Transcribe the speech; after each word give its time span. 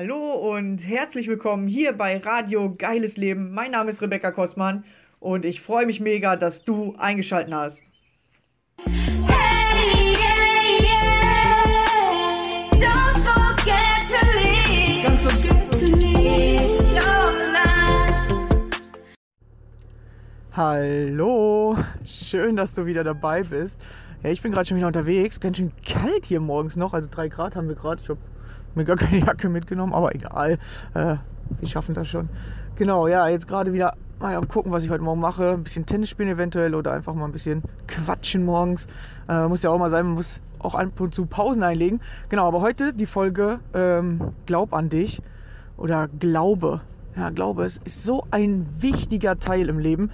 Hallo 0.00 0.54
und 0.54 0.78
herzlich 0.86 1.26
willkommen 1.26 1.66
hier 1.66 1.92
bei 1.92 2.18
Radio 2.18 2.72
Geiles 2.72 3.16
Leben. 3.16 3.52
Mein 3.52 3.72
Name 3.72 3.90
ist 3.90 4.00
Rebecca 4.00 4.30
Kostmann 4.30 4.84
und 5.18 5.44
ich 5.44 5.60
freue 5.60 5.86
mich 5.86 5.98
mega, 5.98 6.36
dass 6.36 6.62
du 6.62 6.94
eingeschaltet 6.98 7.52
hast. 7.52 7.82
Hey, 8.84 10.12
yeah, 10.12 10.78
yeah. 10.80 11.64
Don't 12.74 13.18
forget 13.18 14.06
to 14.06 14.24
leave. 14.38 15.04
Don't 15.04 15.18
forget 15.18 15.68
to 15.72 15.86
leave. 15.96 16.60
It's 16.62 16.92
your 16.92 17.32
life. 17.52 18.78
Hallo, 20.52 21.76
schön, 22.04 22.54
dass 22.54 22.72
du 22.72 22.86
wieder 22.86 23.02
dabei 23.02 23.42
bist. 23.42 23.80
Ja, 24.22 24.30
ich 24.30 24.42
bin 24.42 24.52
gerade 24.52 24.68
schon 24.68 24.76
wieder 24.76 24.86
unterwegs. 24.86 25.40
Ganz 25.40 25.56
schön 25.56 25.72
kalt 25.84 26.26
hier 26.26 26.38
morgens 26.38 26.76
noch. 26.76 26.94
Also 26.94 27.08
drei 27.10 27.26
Grad 27.26 27.56
haben 27.56 27.66
wir 27.66 27.74
gerade. 27.74 28.00
Ich 28.00 28.08
habe 28.08 28.20
mir 28.78 28.84
gar 28.84 28.96
keine 28.96 29.18
Jacke 29.24 29.48
mitgenommen, 29.48 29.92
aber 29.92 30.14
egal. 30.14 30.58
Äh, 30.94 31.16
wir 31.60 31.68
schaffen 31.68 31.94
das 31.94 32.08
schon. 32.08 32.28
Genau, 32.76 33.08
ja, 33.08 33.28
jetzt 33.28 33.48
gerade 33.48 33.72
wieder 33.72 33.94
mal 34.20 34.34
am 34.34 34.48
gucken, 34.48 34.72
was 34.72 34.84
ich 34.84 34.90
heute 34.90 35.02
Morgen 35.02 35.20
mache. 35.20 35.50
Ein 35.50 35.64
bisschen 35.64 35.86
Tennis 35.86 36.10
spielen 36.10 36.28
eventuell 36.28 36.74
oder 36.74 36.92
einfach 36.92 37.14
mal 37.14 37.24
ein 37.24 37.32
bisschen 37.32 37.62
quatschen 37.86 38.44
morgens. 38.44 38.86
Äh, 39.28 39.46
muss 39.48 39.62
ja 39.62 39.70
auch 39.70 39.78
mal 39.78 39.90
sein, 39.90 40.06
man 40.06 40.14
muss 40.14 40.40
auch 40.58 40.74
ab 40.74 41.00
und 41.00 41.14
zu 41.14 41.26
Pausen 41.26 41.62
einlegen. 41.62 42.00
Genau, 42.28 42.46
aber 42.46 42.60
heute 42.60 42.92
die 42.92 43.06
Folge 43.06 43.60
ähm, 43.74 44.32
Glaub 44.46 44.72
an 44.74 44.88
dich 44.88 45.22
oder 45.76 46.08
Glaube. 46.08 46.80
Ja, 47.16 47.30
Glaube 47.30 47.64
ist, 47.64 47.82
ist 47.84 48.04
so 48.04 48.24
ein 48.30 48.66
wichtiger 48.78 49.38
Teil 49.38 49.68
im 49.68 49.78
Leben 49.78 50.10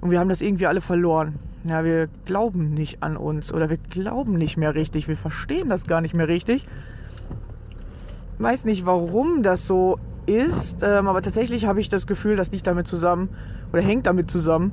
und 0.00 0.10
wir 0.10 0.20
haben 0.20 0.28
das 0.28 0.40
irgendwie 0.40 0.66
alle 0.66 0.80
verloren. 0.80 1.38
Ja, 1.64 1.82
wir 1.82 2.08
glauben 2.26 2.74
nicht 2.74 3.02
an 3.02 3.16
uns 3.16 3.52
oder 3.52 3.70
wir 3.70 3.78
glauben 3.78 4.34
nicht 4.34 4.56
mehr 4.56 4.74
richtig, 4.74 5.08
wir 5.08 5.16
verstehen 5.16 5.68
das 5.68 5.86
gar 5.86 6.00
nicht 6.00 6.14
mehr 6.14 6.28
richtig. 6.28 6.66
Weiß 8.38 8.64
nicht, 8.64 8.84
warum 8.84 9.42
das 9.42 9.66
so 9.66 9.98
ist, 10.26 10.82
ähm, 10.82 11.06
aber 11.06 11.22
tatsächlich 11.22 11.66
habe 11.66 11.80
ich 11.80 11.88
das 11.88 12.06
Gefühl, 12.06 12.36
das 12.36 12.50
liegt 12.50 12.66
damit 12.66 12.88
zusammen 12.88 13.28
oder 13.72 13.82
hängt 13.82 14.06
damit 14.06 14.30
zusammen, 14.30 14.72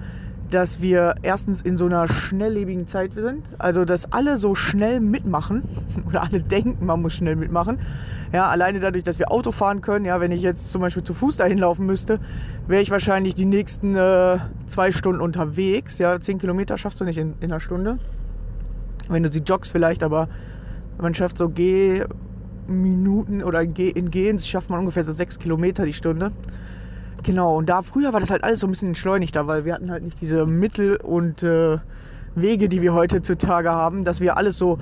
dass 0.49 0.81
wir 0.81 1.15
erstens 1.21 1.61
in 1.61 1.77
so 1.77 1.85
einer 1.85 2.07
schnelllebigen 2.07 2.87
Zeit 2.87 3.13
sind, 3.13 3.43
also 3.57 3.85
dass 3.85 4.11
alle 4.11 4.37
so 4.37 4.55
schnell 4.55 4.99
mitmachen 4.99 5.63
oder 6.07 6.23
alle 6.23 6.41
denken, 6.41 6.85
man 6.85 7.01
muss 7.01 7.13
schnell 7.13 7.35
mitmachen. 7.35 7.79
Ja, 8.33 8.47
alleine 8.47 8.79
dadurch, 8.79 9.03
dass 9.03 9.19
wir 9.19 9.31
Auto 9.31 9.51
fahren 9.51 9.81
können, 9.81 10.05
ja, 10.05 10.19
wenn 10.21 10.31
ich 10.31 10.41
jetzt 10.41 10.71
zum 10.71 10.81
Beispiel 10.81 11.03
zu 11.03 11.13
Fuß 11.13 11.37
dahin 11.37 11.57
laufen 11.57 11.85
müsste, 11.85 12.19
wäre 12.67 12.81
ich 12.81 12.89
wahrscheinlich 12.89 13.35
die 13.35 13.45
nächsten 13.45 13.95
äh, 13.95 14.37
zwei 14.67 14.91
Stunden 14.91 15.21
unterwegs. 15.21 15.97
Ja, 15.97 16.19
zehn 16.19 16.37
Kilometer 16.37 16.77
schaffst 16.77 17.01
du 17.01 17.03
nicht 17.03 17.17
in, 17.17 17.33
in 17.41 17.51
einer 17.51 17.59
Stunde. 17.59 17.97
Wenn 19.09 19.23
du 19.23 19.31
sie 19.31 19.39
joggst 19.39 19.73
vielleicht, 19.73 20.01
aber 20.01 20.29
man 20.97 21.13
schafft 21.13 21.37
so 21.37 21.49
Gehminuten 22.71 23.43
oder 23.43 23.61
in 23.61 24.11
Gehens 24.11 24.47
schafft 24.47 24.69
man 24.69 24.79
ungefähr 24.79 25.03
so 25.03 25.11
sechs 25.11 25.37
Kilometer 25.37 25.85
die 25.85 25.93
Stunde. 25.93 26.31
Genau, 27.23 27.57
und 27.57 27.69
da 27.69 27.81
früher 27.81 28.13
war 28.13 28.19
das 28.19 28.31
halt 28.31 28.43
alles 28.43 28.61
so 28.61 28.67
ein 28.67 28.71
bisschen 28.71 28.89
entschleunigter, 28.89 29.45
weil 29.45 29.65
wir 29.65 29.73
hatten 29.73 29.91
halt 29.91 30.03
nicht 30.03 30.19
diese 30.21 30.45
Mittel 30.45 30.95
und 30.95 31.43
äh, 31.43 31.77
Wege, 32.33 32.67
die 32.69 32.81
wir 32.81 32.93
heutzutage 32.93 33.71
haben, 33.71 34.05
dass 34.05 34.21
wir 34.21 34.37
alles 34.37 34.57
so 34.57 34.79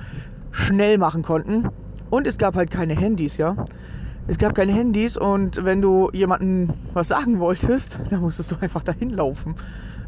schnell 0.50 0.96
machen 0.96 1.22
konnten. 1.22 1.68
Und 2.08 2.26
es 2.26 2.38
gab 2.38 2.54
halt 2.54 2.70
keine 2.70 2.94
Handys, 2.94 3.36
ja. 3.36 3.66
Es 4.26 4.38
gab 4.38 4.54
keine 4.54 4.72
Handys 4.72 5.16
und 5.16 5.64
wenn 5.64 5.82
du 5.82 6.08
jemandem 6.12 6.70
was 6.94 7.08
sagen 7.08 7.40
wolltest, 7.40 7.98
dann 8.10 8.20
musstest 8.20 8.52
du 8.52 8.56
einfach 8.60 8.82
dahin 8.82 9.10
laufen. 9.10 9.56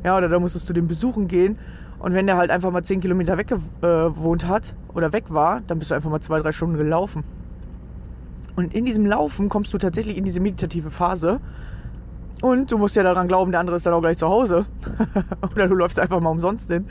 Ja, 0.04 0.16
oder 0.16 0.28
da 0.28 0.38
musstest 0.38 0.68
du 0.68 0.72
den 0.72 0.86
besuchen 0.86 1.28
gehen. 1.28 1.58
Und 1.98 2.14
wenn 2.14 2.26
der 2.26 2.36
halt 2.36 2.50
einfach 2.50 2.72
mal 2.72 2.82
10 2.82 3.00
Kilometer 3.00 3.36
weg 3.36 3.48
gewohnt 3.80 4.48
hat 4.48 4.74
oder 4.94 5.12
weg 5.12 5.24
war, 5.28 5.60
dann 5.66 5.78
bist 5.78 5.90
du 5.90 5.94
einfach 5.94 6.10
mal 6.10 6.20
zwei, 6.20 6.40
drei 6.40 6.50
Stunden 6.50 6.76
gelaufen. 6.76 7.22
Und 8.56 8.74
in 8.74 8.84
diesem 8.84 9.06
Laufen 9.06 9.48
kommst 9.48 9.72
du 9.72 9.78
tatsächlich 9.78 10.16
in 10.16 10.24
diese 10.24 10.40
meditative 10.40 10.90
Phase. 10.90 11.40
Und 12.42 12.72
du 12.72 12.78
musst 12.78 12.96
ja 12.96 13.02
daran 13.02 13.28
glauben, 13.28 13.52
der 13.52 13.60
andere 13.60 13.76
ist 13.76 13.86
dann 13.86 13.94
auch 13.94 14.00
gleich 14.00 14.18
zu 14.18 14.28
Hause. 14.28 14.66
Oder 15.52 15.68
du 15.68 15.74
läufst 15.74 15.98
einfach 16.00 16.20
mal 16.20 16.30
umsonst 16.30 16.70
hin. 16.70 16.86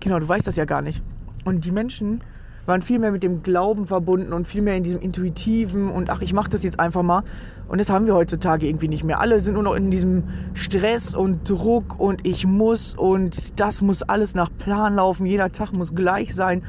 Genau, 0.00 0.18
du 0.18 0.28
weißt 0.28 0.46
das 0.46 0.56
ja 0.56 0.64
gar 0.64 0.82
nicht. 0.82 1.02
Und 1.44 1.64
die 1.64 1.72
Menschen 1.72 2.20
waren 2.66 2.82
viel 2.82 2.98
mehr 2.98 3.10
mit 3.10 3.22
dem 3.22 3.42
Glauben 3.42 3.86
verbunden 3.86 4.32
und 4.32 4.46
viel 4.46 4.62
mehr 4.62 4.76
in 4.76 4.82
diesem 4.82 5.00
intuitiven 5.00 5.90
und 5.90 6.10
ach, 6.10 6.22
ich 6.22 6.32
mache 6.32 6.48
das 6.48 6.62
jetzt 6.62 6.80
einfach 6.80 7.02
mal. 7.02 7.22
Und 7.68 7.80
das 7.80 7.90
haben 7.90 8.06
wir 8.06 8.14
heutzutage 8.14 8.66
irgendwie 8.66 8.88
nicht 8.88 9.04
mehr. 9.04 9.20
Alle 9.20 9.40
sind 9.40 9.54
nur 9.54 9.62
noch 9.62 9.74
in 9.74 9.90
diesem 9.90 10.24
Stress 10.54 11.14
und 11.14 11.48
Druck 11.48 11.98
und 11.98 12.26
ich 12.26 12.46
muss 12.46 12.94
und 12.94 13.58
das 13.60 13.82
muss 13.82 14.02
alles 14.02 14.34
nach 14.34 14.50
Plan 14.56 14.94
laufen. 14.94 15.26
Jeder 15.26 15.52
Tag 15.52 15.72
muss 15.72 15.94
gleich 15.94 16.34
sein, 16.34 16.62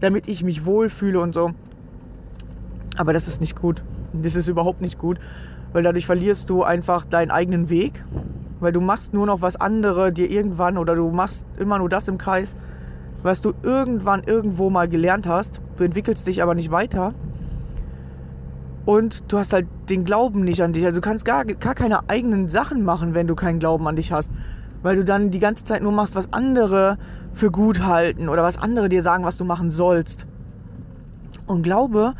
damit 0.00 0.28
ich 0.28 0.42
mich 0.42 0.64
wohlfühle 0.64 1.20
und 1.20 1.34
so. 1.34 1.52
Aber 2.96 3.12
das 3.12 3.28
ist 3.28 3.40
nicht 3.40 3.56
gut. 3.56 3.82
Das 4.12 4.36
ist 4.36 4.48
überhaupt 4.48 4.80
nicht 4.80 4.98
gut, 4.98 5.18
weil 5.72 5.82
dadurch 5.82 6.06
verlierst 6.06 6.50
du 6.50 6.62
einfach 6.62 7.04
deinen 7.04 7.30
eigenen 7.30 7.70
Weg, 7.70 8.04
weil 8.60 8.72
du 8.72 8.80
machst 8.80 9.14
nur 9.14 9.26
noch 9.26 9.40
was 9.40 9.56
andere 9.56 10.12
dir 10.12 10.30
irgendwann 10.30 10.76
oder 10.78 10.94
du 10.94 11.10
machst 11.10 11.46
immer 11.58 11.78
nur 11.78 11.88
das 11.88 12.08
im 12.08 12.18
Kreis, 12.18 12.56
was 13.22 13.40
du 13.40 13.52
irgendwann 13.62 14.22
irgendwo 14.24 14.68
mal 14.68 14.88
gelernt 14.88 15.26
hast. 15.26 15.60
Du 15.76 15.84
entwickelst 15.84 16.26
dich 16.26 16.42
aber 16.42 16.54
nicht 16.54 16.70
weiter. 16.70 17.14
Und 18.84 19.30
du 19.32 19.38
hast 19.38 19.52
halt 19.52 19.66
den 19.88 20.04
Glauben 20.04 20.42
nicht 20.42 20.62
an 20.62 20.72
dich. 20.72 20.84
Also 20.84 21.00
du 21.00 21.04
kannst 21.04 21.24
gar, 21.24 21.44
gar 21.44 21.74
keine 21.74 22.08
eigenen 22.10 22.48
Sachen 22.48 22.84
machen, 22.84 23.14
wenn 23.14 23.28
du 23.28 23.36
keinen 23.36 23.60
Glauben 23.60 23.86
an 23.86 23.96
dich 23.96 24.12
hast. 24.12 24.30
Weil 24.82 24.96
du 24.96 25.04
dann 25.04 25.30
die 25.30 25.38
ganze 25.38 25.64
Zeit 25.64 25.82
nur 25.82 25.92
machst, 25.92 26.16
was 26.16 26.32
andere 26.32 26.98
für 27.32 27.52
gut 27.52 27.84
halten 27.84 28.28
oder 28.28 28.42
was 28.42 28.58
andere 28.58 28.88
dir 28.88 29.00
sagen, 29.00 29.24
was 29.24 29.36
du 29.36 29.44
machen 29.44 29.70
sollst. 29.70 30.26
Und 31.46 31.62
Glaube 31.62 32.14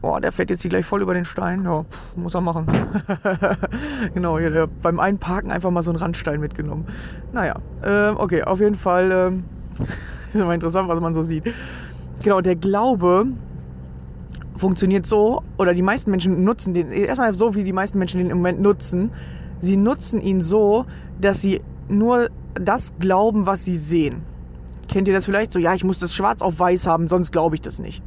Boah, 0.00 0.20
der 0.20 0.32
fährt 0.32 0.48
jetzt 0.48 0.62
hier 0.62 0.70
gleich 0.70 0.86
voll 0.86 1.02
über 1.02 1.12
den 1.12 1.26
Stein. 1.26 1.64
Ja, 1.64 1.84
muss 2.16 2.34
er 2.34 2.40
machen. 2.40 2.66
genau, 4.14 4.38
hier 4.38 4.50
der, 4.50 4.66
beim 4.66 4.98
Einparken 4.98 5.50
einfach 5.50 5.70
mal 5.70 5.82
so 5.82 5.90
einen 5.90 5.98
Randstein 5.98 6.40
mitgenommen. 6.40 6.86
Naja, 7.32 7.56
ähm, 7.84 8.16
okay, 8.16 8.42
auf 8.42 8.60
jeden 8.60 8.76
Fall 8.76 9.10
ähm, 9.12 9.44
ist 10.32 10.40
immer 10.40 10.54
interessant, 10.54 10.88
was 10.88 11.00
man 11.00 11.12
so 11.12 11.22
sieht. 11.22 11.44
Genau, 12.22 12.40
der 12.40 12.56
Glaube 12.56 13.26
funktioniert 14.56 15.06
so, 15.06 15.42
oder 15.58 15.74
die 15.74 15.82
meisten 15.82 16.10
Menschen 16.10 16.44
nutzen 16.44 16.74
den, 16.74 16.90
erstmal 16.90 17.34
so, 17.34 17.54
wie 17.54 17.64
die 17.64 17.72
meisten 17.72 17.98
Menschen 17.98 18.18
den 18.18 18.30
im 18.30 18.38
Moment 18.38 18.60
nutzen. 18.60 19.10
Sie 19.58 19.76
nutzen 19.76 20.20
ihn 20.20 20.40
so, 20.40 20.86
dass 21.20 21.42
sie 21.42 21.60
nur 21.88 22.28
das 22.54 22.94
glauben, 22.98 23.46
was 23.46 23.64
sie 23.64 23.76
sehen. 23.76 24.22
Kennt 24.88 25.08
ihr 25.08 25.14
das 25.14 25.24
vielleicht? 25.24 25.52
So, 25.52 25.58
ja, 25.58 25.74
ich 25.74 25.84
muss 25.84 25.98
das 25.98 26.14
schwarz 26.14 26.42
auf 26.42 26.58
weiß 26.58 26.86
haben, 26.86 27.08
sonst 27.08 27.32
glaube 27.32 27.54
ich 27.54 27.60
das 27.60 27.78
nicht. 27.78 28.02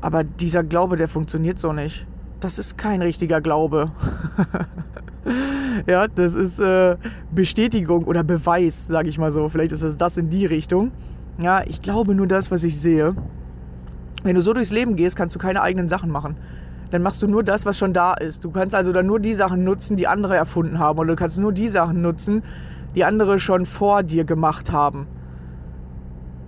Aber 0.00 0.24
dieser 0.24 0.64
Glaube, 0.64 0.96
der 0.96 1.08
funktioniert 1.08 1.58
so 1.58 1.72
nicht. 1.72 2.06
Das 2.40 2.58
ist 2.58 2.78
kein 2.78 3.02
richtiger 3.02 3.40
Glaube. 3.40 3.92
ja, 5.86 6.08
das 6.08 6.34
ist 6.34 6.58
äh, 6.58 6.96
Bestätigung 7.32 8.04
oder 8.04 8.24
Beweis, 8.24 8.86
sage 8.86 9.08
ich 9.08 9.18
mal 9.18 9.30
so. 9.30 9.48
Vielleicht 9.48 9.72
ist 9.72 9.82
es 9.82 9.96
das 9.96 10.16
in 10.16 10.30
die 10.30 10.46
Richtung. 10.46 10.90
Ja, 11.38 11.62
ich 11.66 11.82
glaube 11.82 12.14
nur 12.14 12.26
das, 12.26 12.50
was 12.50 12.64
ich 12.64 12.80
sehe. 12.80 13.14
Wenn 14.22 14.34
du 14.34 14.42
so 14.42 14.52
durchs 14.52 14.70
Leben 14.70 14.96
gehst, 14.96 15.16
kannst 15.16 15.34
du 15.34 15.38
keine 15.38 15.62
eigenen 15.62 15.88
Sachen 15.88 16.10
machen. 16.10 16.36
Dann 16.90 17.02
machst 17.02 17.22
du 17.22 17.26
nur 17.26 17.44
das, 17.44 17.66
was 17.66 17.78
schon 17.78 17.92
da 17.92 18.14
ist. 18.14 18.44
Du 18.44 18.50
kannst 18.50 18.74
also 18.74 18.92
dann 18.92 19.06
nur 19.06 19.20
die 19.20 19.34
Sachen 19.34 19.64
nutzen, 19.64 19.96
die 19.96 20.06
andere 20.06 20.36
erfunden 20.36 20.78
haben. 20.78 20.98
Oder 20.98 21.10
du 21.10 21.16
kannst 21.16 21.38
nur 21.38 21.52
die 21.52 21.68
Sachen 21.68 22.02
nutzen, 22.02 22.42
die 22.94 23.04
andere 23.04 23.38
schon 23.38 23.64
vor 23.64 24.02
dir 24.02 24.24
gemacht 24.24 24.72
haben. 24.72 25.06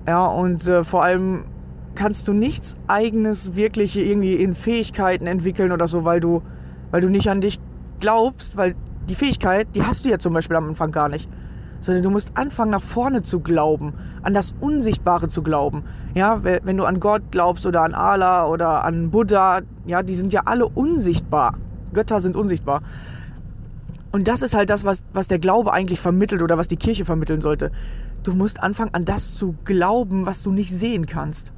Ja, 0.06 0.26
und 0.26 0.66
äh, 0.66 0.82
vor 0.84 1.04
allem 1.04 1.44
kannst 1.94 2.28
du 2.28 2.32
nichts 2.32 2.76
eigenes 2.86 3.54
wirklich 3.54 3.96
irgendwie 3.96 4.34
in 4.34 4.54
Fähigkeiten 4.54 5.26
entwickeln 5.26 5.72
oder 5.72 5.86
so, 5.86 6.04
weil 6.04 6.20
du, 6.20 6.42
weil 6.90 7.00
du 7.00 7.08
nicht 7.08 7.28
an 7.28 7.40
dich 7.40 7.60
glaubst, 8.00 8.56
weil 8.56 8.74
die 9.08 9.14
Fähigkeit, 9.14 9.68
die 9.74 9.82
hast 9.82 10.04
du 10.04 10.08
ja 10.08 10.18
zum 10.18 10.32
Beispiel 10.32 10.56
am 10.56 10.68
Anfang 10.68 10.90
gar 10.90 11.08
nicht. 11.08 11.28
Sondern 11.80 12.04
du 12.04 12.10
musst 12.10 12.36
anfangen, 12.36 12.70
nach 12.70 12.82
vorne 12.82 13.22
zu 13.22 13.40
glauben, 13.40 13.94
an 14.22 14.34
das 14.34 14.54
Unsichtbare 14.60 15.28
zu 15.28 15.42
glauben. 15.42 15.82
Ja, 16.14 16.44
wenn 16.44 16.76
du 16.76 16.84
an 16.84 17.00
Gott 17.00 17.22
glaubst 17.32 17.66
oder 17.66 17.82
an 17.82 17.94
Allah 17.94 18.46
oder 18.46 18.84
an 18.84 19.10
Buddha, 19.10 19.62
ja, 19.84 20.04
die 20.04 20.14
sind 20.14 20.32
ja 20.32 20.42
alle 20.44 20.68
unsichtbar. 20.68 21.58
Götter 21.92 22.20
sind 22.20 22.36
unsichtbar. 22.36 22.82
Und 24.12 24.28
das 24.28 24.42
ist 24.42 24.54
halt 24.54 24.70
das, 24.70 24.84
was, 24.84 25.02
was 25.12 25.26
der 25.26 25.38
Glaube 25.38 25.72
eigentlich 25.72 25.98
vermittelt 25.98 26.42
oder 26.42 26.56
was 26.56 26.68
die 26.68 26.76
Kirche 26.76 27.04
vermitteln 27.04 27.40
sollte. 27.40 27.72
Du 28.22 28.32
musst 28.34 28.62
anfangen, 28.62 28.94
an 28.94 29.04
das 29.04 29.34
zu 29.34 29.56
glauben, 29.64 30.26
was 30.26 30.42
du 30.42 30.52
nicht 30.52 30.70
sehen 30.70 31.06
kannst. 31.06 31.52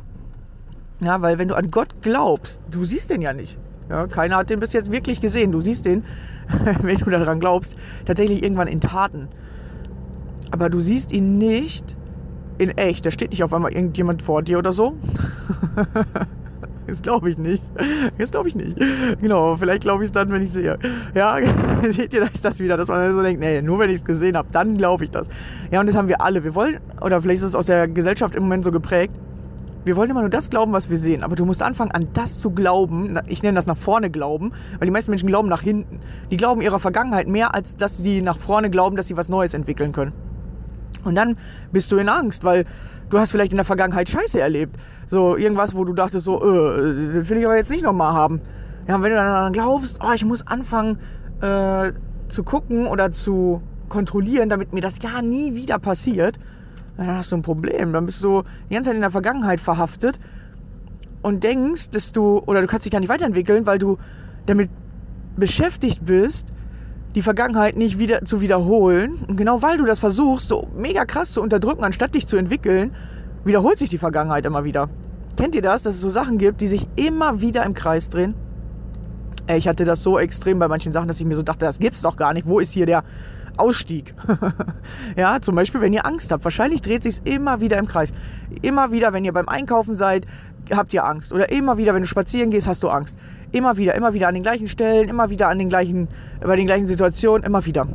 Ja, 1.05 1.21
weil 1.21 1.39
wenn 1.39 1.49
du 1.49 1.55
an 1.55 1.71
Gott 1.71 1.95
glaubst, 2.01 2.61
du 2.71 2.85
siehst 2.85 3.11
den 3.11 3.21
ja 3.21 3.33
nicht. 3.33 3.59
Ja, 3.91 4.07
keiner 4.07 4.37
hat 4.37 4.49
den 4.49 4.61
bis 4.61 4.73
jetzt 4.73 4.91
wirklich 4.91 5.21
gesehen. 5.21 5.53
Du 5.53 5.61
siehst 5.61 5.85
den, 5.85 6.05
wenn 6.83 6.97
du 6.97 7.11
daran 7.11 7.41
glaubst, 7.41 7.77
tatsächlich 8.07 8.43
irgendwann 8.43 8.69
in 8.69 8.81
Taten. 8.81 9.29
Aber 10.51 10.71
du 10.71 10.81
siehst 10.81 11.13
ihn 11.13 11.37
nicht 11.37 11.97
in 12.59 12.71
echt. 12.71 13.05
Da 13.05 13.11
steht 13.11 13.31
nicht 13.31 13.45
auf 13.45 13.53
einmal 13.53 13.73
irgendjemand 13.73 14.23
vor 14.23 14.43
dir 14.43 14.59
oder 14.59 14.73
so. 14.73 14.97
Das 16.87 17.01
glaube 17.01 17.31
ich 17.31 17.39
nicht. 17.39 17.63
Das 18.19 18.31
glaube 18.31 18.49
ich 18.49 18.55
nicht. 18.55 18.77
Genau, 19.21 19.57
vielleicht 19.57 19.83
glaube 19.83 20.05
ich 20.05 20.09
es 20.09 20.13
dann, 20.13 20.31
wenn 20.31 20.43
ich 20.43 20.51
sehe. 20.53 20.77
Ja, 21.15 21.39
seht 21.91 22.13
ihr, 22.13 22.21
da 22.21 22.27
ist 22.27 22.45
das 22.45 22.61
wieder, 22.61 22.77
dass 22.77 22.89
man 22.89 23.11
so 23.11 23.23
denkt, 23.23 23.41
nee, 23.41 23.63
nur 23.63 23.79
wenn 23.79 23.89
ich 23.89 23.97
es 23.97 24.05
gesehen 24.05 24.37
habe, 24.37 24.49
dann 24.53 24.77
glaube 24.77 25.05
ich 25.05 25.11
das. 25.11 25.29
Ja, 25.71 25.81
und 25.81 25.87
das 25.87 25.97
haben 25.97 26.09
wir 26.09 26.21
alle. 26.21 26.45
Wir 26.45 26.55
wollen, 26.55 26.79
oder 27.01 27.23
vielleicht 27.23 27.43
ist 27.43 27.49
es 27.49 27.55
aus 27.55 27.67
der 27.67 27.89
Gesellschaft 27.89 28.35
im 28.35 28.43
Moment 28.43 28.65
so 28.65 28.71
geprägt, 28.71 29.15
wir 29.85 29.97
wollen 29.97 30.11
immer 30.11 30.21
nur 30.21 30.31
das 30.31 30.51
glauben, 30.51 30.73
was 30.73 30.89
wir 30.89 30.97
sehen. 30.97 31.23
Aber 31.23 31.37
du 31.37 31.45
musst 31.45 31.63
anfangen, 31.63 31.91
an 31.91 32.09
das 32.15 32.41
zu 32.41 32.51
glauben. 32.51 33.19
Ich 33.27 33.43
nenne 33.43 33.57
das 33.57 33.67
nach 33.67 33.77
vorne 33.77 34.11
glauben, 34.11 34.53
weil 34.79 34.87
die 34.87 34.93
meisten 34.93 35.11
Menschen 35.11 35.29
glauben 35.29 35.49
nach 35.49 35.63
hinten. 35.63 36.01
Die 36.31 36.37
glauben 36.37 36.63
ihrer 36.63 36.81
Vergangenheit 36.81 37.29
mehr, 37.29 37.55
als 37.55 37.77
dass 37.77 37.99
sie 37.99 38.23
nach 38.23 38.39
vorne 38.39 38.71
glauben, 38.71 38.97
dass 38.97 39.07
sie 39.07 39.17
was 39.17 39.29
Neues 39.29 39.55
entwickeln 39.55 39.93
können. 39.93 40.13
Und 41.05 41.15
dann 41.15 41.37
bist 41.71 41.93
du 41.93 41.97
in 41.97 42.09
Angst, 42.09 42.45
weil 42.45 42.65
du 43.11 43.19
hast 43.19 43.31
vielleicht 43.31 43.53
in 43.53 43.59
der 43.59 43.67
Vergangenheit 43.67 44.09
Scheiße 44.09 44.41
erlebt. 44.41 44.77
So 45.07 45.37
irgendwas, 45.37 45.77
wo 45.77 45.85
du 45.85 45.93
dachtest, 45.93 46.25
so, 46.25 46.39
äh, 46.39 47.15
das 47.15 47.29
will 47.29 47.39
ich 47.39 47.45
aber 47.45 47.57
jetzt 47.57 47.71
nicht 47.71 47.85
nochmal 47.85 48.15
haben. 48.15 48.41
Ja, 48.89 48.97
und 48.97 49.03
wenn 49.03 49.11
du 49.11 49.17
dann 49.17 49.53
glaubst, 49.53 50.01
oh, 50.03 50.13
ich 50.15 50.25
muss 50.25 50.47
anfangen 50.47 50.99
äh, 51.41 51.93
zu 52.29 52.43
gucken 52.43 52.87
oder 52.87 53.13
zu 53.13 53.61
kontrollieren, 53.89 54.49
damit 54.49 54.73
mir 54.73 54.81
das 54.81 55.01
ja 55.03 55.21
nie 55.21 55.55
wieder 55.55 55.79
passiert, 55.79 56.39
dann 56.97 57.09
hast 57.09 57.33
du 57.33 57.37
ein 57.37 57.43
Problem. 57.43 57.93
Dann 57.93 58.07
bist 58.07 58.23
du 58.23 58.43
die 58.69 58.75
ganze 58.75 58.91
Zeit 58.91 58.97
in 58.97 59.01
der 59.01 59.11
Vergangenheit 59.11 59.61
verhaftet 59.61 60.19
und 61.23 61.43
denkst, 61.43 61.91
dass 61.91 62.13
du, 62.13 62.43
oder 62.47 62.61
du 62.61 62.67
kannst 62.67 62.85
dich 62.85 62.93
gar 62.93 63.01
nicht 63.01 63.09
weiterentwickeln, 63.09 63.67
weil 63.67 63.79
du 63.79 63.99
damit 64.47 64.71
beschäftigt 65.37 66.05
bist, 66.05 66.49
die 67.15 67.23
Vergangenheit 67.23 67.77
nicht 67.77 67.99
wieder 67.99 68.25
zu 68.25 68.41
wiederholen. 68.41 69.25
Und 69.27 69.37
genau 69.37 69.63
weil 69.63 69.79
du 69.79 69.85
das 69.85 70.01
versuchst, 70.01 70.49
so 70.49 70.69
mega 70.77 71.05
krass 71.05 71.33
zu 71.33 71.43
unterdrücken, 71.43 71.85
anstatt 71.85 72.15
dich 72.15 72.27
zu 72.27 72.37
entwickeln, 72.37 72.95
wiederholt 73.45 73.79
sich 73.79 73.89
die 73.89 73.99
Vergangenheit 73.99 74.45
immer 74.45 74.65
wieder. 74.65 74.89
Kennt 75.37 75.55
ihr 75.55 75.63
das, 75.63 75.83
dass 75.83 75.95
es 75.95 76.01
so 76.01 76.11
Sachen 76.11 76.39
gibt, 76.39 76.61
die 76.61 76.69
sich 76.69 76.87
immer 76.97 77.41
wieder 77.41 77.65
im 77.65 77.75
Kreis 77.75 78.09
drehen? 78.09 78.35
Ich 79.49 79.69
hatte 79.69 79.85
das 79.85 80.03
so 80.03 80.19
extrem 80.19 80.59
bei 80.59 80.69
manchen 80.69 80.93
Sachen, 80.93 81.09
dass 81.09 81.21
ich 81.21 81.27
mir 81.27 81.35
so 81.35 81.43
dachte, 81.43 81.67
das 81.67 81.79
gibt's 81.79 82.03
doch 82.03 82.17
gar 82.17 82.33
nicht. 82.33 82.47
Wo 82.47 82.61
ist 82.61 82.73
hier 82.73 82.87
der 82.87 83.03
Ausstieg? 83.59 84.15
ja, 85.17 85.41
zum 85.41 85.55
Beispiel, 85.55 85.81
wenn 85.81 85.93
ihr 85.93 86.07
Angst 86.07 86.33
habt. 86.33 86.45
Wahrscheinlich 86.45 86.83
dreht 86.83 87.03
sich's 87.03 87.21
immer 87.25 87.61
wieder 87.61 87.79
im 87.79 87.87
Kreis. 87.87 88.13
Immer 88.63 88.93
wieder, 88.93 89.13
wenn 89.13 89.25
ihr 89.25 89.33
beim 89.33 89.49
Einkaufen 89.49 89.95
seid, 89.95 90.27
habt 90.71 90.93
ihr 90.93 91.05
Angst. 91.05 91.33
Oder 91.33 91.51
immer 91.51 91.77
wieder, 91.77 91.95
wenn 91.95 92.03
du 92.03 92.09
spazieren 92.09 92.51
gehst, 92.51 92.69
hast 92.69 92.83
du 92.83 92.89
Angst. 92.89 93.17
Immer 93.53 93.77
wieder, 93.77 93.95
immer 93.95 94.15
wieder 94.15 94.29
an 94.29 94.35
den 94.35 94.43
gleichen 94.43 94.69
Stellen, 94.69 95.09
immer 95.09 95.31
wieder 95.31 95.49
an 95.49 95.59
den 95.59 95.69
gleichen, 95.69 96.09
bei 96.41 96.57
den 96.57 96.67
gleichen 96.67 96.87
Situationen, 96.87 97.45
immer 97.45 97.65
wieder. 97.67 97.87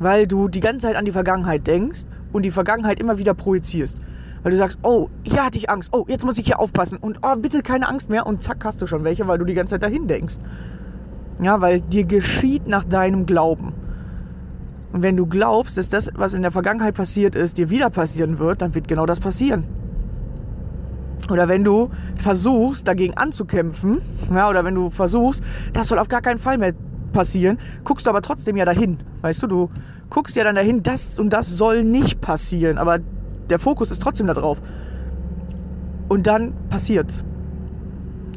Weil 0.00 0.26
du 0.26 0.48
die 0.48 0.60
ganze 0.60 0.86
Zeit 0.86 0.96
an 0.96 1.04
die 1.04 1.12
Vergangenheit 1.12 1.66
denkst 1.66 2.04
und 2.32 2.44
die 2.44 2.50
Vergangenheit 2.50 2.98
immer 2.98 3.18
wieder 3.18 3.34
projizierst. 3.34 3.98
Weil 4.42 4.52
du 4.52 4.58
sagst, 4.58 4.78
oh, 4.82 5.08
hier 5.22 5.44
hatte 5.44 5.58
ich 5.58 5.70
Angst, 5.70 5.90
oh, 5.92 6.04
jetzt 6.08 6.24
muss 6.24 6.38
ich 6.38 6.46
hier 6.46 6.58
aufpassen 6.58 6.98
und 6.98 7.18
oh, 7.22 7.36
bitte 7.36 7.62
keine 7.62 7.88
Angst 7.88 8.10
mehr 8.10 8.26
und 8.26 8.42
zack, 8.42 8.64
hast 8.64 8.82
du 8.82 8.86
schon 8.86 9.04
welche, 9.04 9.26
weil 9.28 9.38
du 9.38 9.44
die 9.44 9.54
ganze 9.54 9.74
Zeit 9.74 9.82
dahin 9.84 10.08
denkst. 10.08 10.36
Ja, 11.40 11.60
weil 11.60 11.80
dir 11.80 12.04
geschieht 12.04 12.66
nach 12.66 12.84
deinem 12.84 13.26
Glauben. 13.26 13.72
Und 14.92 15.02
wenn 15.02 15.16
du 15.16 15.26
glaubst, 15.26 15.78
dass 15.78 15.88
das, 15.88 16.10
was 16.14 16.34
in 16.34 16.42
der 16.42 16.50
Vergangenheit 16.50 16.94
passiert 16.94 17.34
ist, 17.34 17.56
dir 17.56 17.70
wieder 17.70 17.88
passieren 17.88 18.38
wird, 18.38 18.60
dann 18.60 18.74
wird 18.74 18.88
genau 18.88 19.06
das 19.06 19.20
passieren. 19.20 19.64
Oder 21.30 21.48
wenn 21.48 21.64
du 21.64 21.90
versuchst, 22.16 22.86
dagegen 22.86 23.16
anzukämpfen, 23.16 24.02
ja, 24.34 24.50
oder 24.50 24.64
wenn 24.64 24.74
du 24.74 24.90
versuchst, 24.90 25.42
das 25.72 25.88
soll 25.88 25.98
auf 25.98 26.08
gar 26.08 26.20
keinen 26.20 26.38
Fall 26.38 26.58
mehr 26.58 26.74
passieren, 27.12 27.58
guckst 27.84 28.06
du 28.06 28.10
aber 28.10 28.22
trotzdem 28.22 28.56
ja 28.56 28.64
dahin. 28.64 28.98
Weißt 29.22 29.42
du, 29.42 29.46
du 29.46 29.70
guckst 30.10 30.36
ja 30.36 30.44
dann 30.44 30.56
dahin, 30.56 30.82
das 30.82 31.18
und 31.18 31.30
das 31.30 31.48
soll 31.48 31.84
nicht 31.84 32.20
passieren, 32.20 32.76
aber 32.76 32.98
der 33.48 33.58
Fokus 33.58 33.90
ist 33.90 34.02
trotzdem 34.02 34.26
da 34.26 34.34
drauf. 34.34 34.60
Und 36.08 36.26
dann 36.26 36.52
passiert's. 36.68 37.24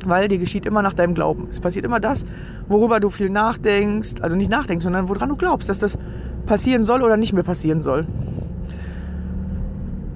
Weil 0.05 0.27
dir 0.27 0.37
geschieht 0.37 0.65
immer 0.65 0.81
nach 0.81 0.93
deinem 0.93 1.15
Glauben. 1.15 1.47
Es 1.49 1.59
passiert 1.59 1.83
immer 1.83 1.99
das, 1.99 2.23
worüber 2.67 2.99
du 2.99 3.09
viel 3.09 3.29
nachdenkst, 3.29 4.21
also 4.21 4.35
nicht 4.35 4.51
nachdenkst, 4.51 4.83
sondern 4.83 5.09
woran 5.09 5.29
du 5.29 5.35
glaubst, 5.35 5.67
dass 5.67 5.79
das 5.79 5.97
passieren 6.45 6.85
soll 6.85 7.03
oder 7.03 7.17
nicht 7.17 7.33
mehr 7.33 7.43
passieren 7.43 7.81
soll. 7.81 8.07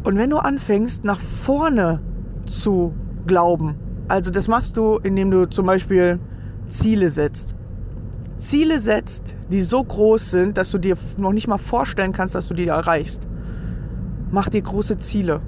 Und 0.03 0.17
wenn 0.17 0.29
du 0.29 0.37
anfängst, 0.37 1.03
nach 1.03 1.19
vorne 1.19 2.01
zu 2.45 2.93
glauben, 3.27 3.75
also 4.07 4.31
das 4.31 4.47
machst 4.47 4.77
du, 4.77 4.97
indem 4.97 5.29
du 5.29 5.45
zum 5.45 5.65
Beispiel 5.65 6.19
Ziele 6.67 7.09
setzt. 7.09 7.55
Ziele 8.37 8.79
setzt, 8.79 9.35
die 9.51 9.61
so 9.61 9.83
groß 9.83 10.31
sind, 10.31 10.57
dass 10.57 10.71
du 10.71 10.77
dir 10.77 10.97
noch 11.17 11.33
nicht 11.33 11.47
mal 11.47 11.57
vorstellen 11.57 12.13
kannst, 12.13 12.35
dass 12.35 12.47
du 12.47 12.53
die 12.53 12.67
erreichst. 12.67 13.27
Mach 14.31 14.49
dir 14.49 14.61
große 14.61 14.97
Ziele. 14.97 15.41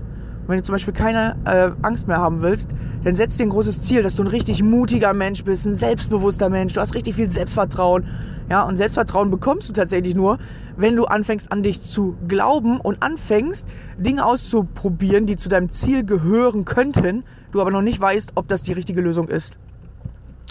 Wenn 0.47 0.57
du 0.57 0.63
zum 0.63 0.73
Beispiel 0.73 0.93
keine 0.93 1.37
äh, 1.45 1.71
Angst 1.81 2.07
mehr 2.07 2.17
haben 2.17 2.41
willst, 2.41 2.71
dann 3.03 3.15
setz 3.15 3.37
dir 3.37 3.43
ein 3.43 3.49
großes 3.49 3.81
Ziel, 3.81 4.03
dass 4.03 4.15
du 4.15 4.23
ein 4.23 4.27
richtig 4.27 4.61
mutiger 4.61 5.13
Mensch 5.13 5.43
bist, 5.43 5.65
ein 5.65 5.75
selbstbewusster 5.75 6.49
Mensch, 6.49 6.73
du 6.73 6.81
hast 6.81 6.93
richtig 6.93 7.15
viel 7.15 7.29
Selbstvertrauen. 7.29 8.07
Ja, 8.49 8.63
und 8.63 8.77
Selbstvertrauen 8.77 9.31
bekommst 9.31 9.69
du 9.69 9.73
tatsächlich 9.73 10.13
nur, 10.13 10.37
wenn 10.77 10.95
du 10.95 11.05
anfängst 11.05 11.51
an 11.51 11.63
dich 11.63 11.81
zu 11.81 12.15
glauben 12.27 12.79
und 12.79 13.01
anfängst, 13.01 13.65
Dinge 13.97 14.25
auszuprobieren, 14.25 15.25
die 15.25 15.37
zu 15.37 15.49
deinem 15.49 15.69
Ziel 15.69 16.05
gehören 16.05 16.65
könnten, 16.65 17.23
du 17.51 17.61
aber 17.61 17.71
noch 17.71 17.81
nicht 17.81 17.99
weißt, 17.99 18.33
ob 18.35 18.47
das 18.47 18.63
die 18.63 18.73
richtige 18.73 19.01
Lösung 19.01 19.29
ist. 19.29 19.57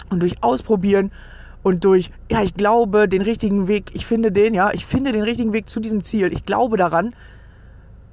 Und 0.09 0.21
durch 0.21 0.43
Ausprobieren 0.43 1.11
und 1.63 1.85
durch, 1.85 2.11
ja, 2.29 2.41
ich 2.41 2.55
glaube, 2.55 3.07
den 3.07 3.21
richtigen 3.21 3.67
Weg, 3.67 3.91
ich 3.93 4.05
finde 4.05 4.31
den, 4.31 4.53
ja, 4.53 4.71
ich 4.73 4.85
finde 4.85 5.11
den 5.11 5.21
richtigen 5.21 5.53
Weg 5.53 5.69
zu 5.69 5.79
diesem 5.79 6.03
Ziel, 6.03 6.33
ich 6.33 6.45
glaube 6.45 6.75
daran, 6.75 7.15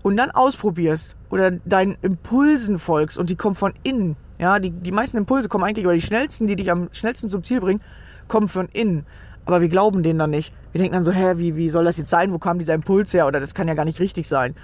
und 0.02 0.16
dann 0.16 0.30
ausprobierst 0.30 1.16
oder 1.30 1.50
deinen 1.50 1.96
Impulsen 2.02 2.78
folgst 2.78 3.18
und 3.18 3.30
die 3.30 3.36
kommen 3.36 3.54
von 3.54 3.74
innen. 3.82 4.16
Ja, 4.38 4.58
die, 4.58 4.70
die 4.70 4.92
meisten 4.92 5.16
Impulse 5.16 5.48
kommen 5.48 5.64
eigentlich, 5.64 5.86
oder 5.86 5.94
die 5.94 6.02
schnellsten, 6.02 6.46
die 6.46 6.56
dich 6.56 6.70
am 6.70 6.88
schnellsten 6.92 7.28
zum 7.28 7.42
Ziel 7.42 7.60
bringen, 7.60 7.80
kommen 8.28 8.48
von 8.48 8.68
innen. 8.72 9.04
Aber 9.44 9.60
wir 9.60 9.68
glauben 9.68 10.02
denen 10.02 10.18
dann 10.18 10.30
nicht. 10.30 10.52
Wir 10.72 10.80
denken 10.80 10.94
dann 10.94 11.04
so, 11.04 11.12
hä, 11.12 11.34
wie, 11.36 11.56
wie 11.56 11.70
soll 11.70 11.84
das 11.84 11.96
jetzt 11.96 12.10
sein? 12.10 12.32
Wo 12.32 12.38
kam 12.38 12.58
dieser 12.58 12.74
Impuls 12.74 13.12
her? 13.14 13.26
Oder 13.26 13.40
das 13.40 13.54
kann 13.54 13.66
ja 13.66 13.74
gar 13.74 13.84
nicht 13.84 13.98
richtig 13.98 14.28
sein. 14.28 14.54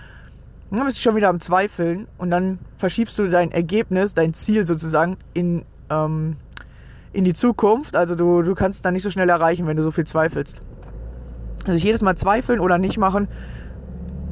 Und 0.71 0.79
dann 0.79 0.87
bist 0.87 0.99
du 0.99 1.03
schon 1.03 1.17
wieder 1.17 1.29
am 1.29 1.41
Zweifeln 1.41 2.07
und 2.19 2.31
dann 2.31 2.59
verschiebst 2.77 3.19
du 3.19 3.29
dein 3.29 3.53
Ergebnis, 3.53 4.15
dein 4.15 4.35
Ziel 4.35 4.67
sozusagen 4.67 5.17
in, 5.33 5.65
ähm, 5.91 6.37
in 7.13 7.25
die 7.25 7.35
Zukunft. 7.35 7.97
Also 7.97 8.15
du, 8.15 8.43
du 8.43 8.55
kannst 8.55 8.79
es 8.79 8.83
dann 8.83 8.95
nicht 8.95 9.03
so 9.03 9.11
schnell 9.11 9.29
erreichen, 9.29 9.67
wenn 9.67 9.77
du 9.77 9.83
so 9.83 9.91
viel 9.91 10.05
zweifelst. 10.05 10.63
Also 11.67 11.79
jedes 11.79 12.03
Mal 12.03 12.17
zweifeln 12.17 12.61
oder 12.61 12.79
nicht 12.79 12.99
machen, 12.99 13.29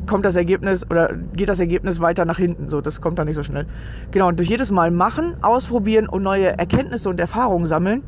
kommt 0.06 0.25
das 0.25 0.37
Ergebnis 0.37 0.88
oder 0.90 1.12
geht 1.34 1.49
das 1.49 1.60
Ergebnis 1.60 2.00
weiter 2.00 2.25
nach 2.25 2.38
hinten. 2.38 2.69
So, 2.69 2.81
das 2.81 3.00
kommt 3.00 3.19
dann 3.19 3.26
nicht 3.26 3.37
so 3.37 3.43
schnell. 3.43 3.66
Genau, 4.10 4.28
und 4.28 4.38
durch 4.38 4.49
jedes 4.49 4.70
Mal 4.70 4.90
machen, 4.90 5.37
ausprobieren 5.43 6.08
und 6.08 6.22
neue 6.22 6.58
Erkenntnisse 6.58 7.08
und 7.08 7.20
Erfahrungen 7.20 7.66
sammeln, 7.66 8.02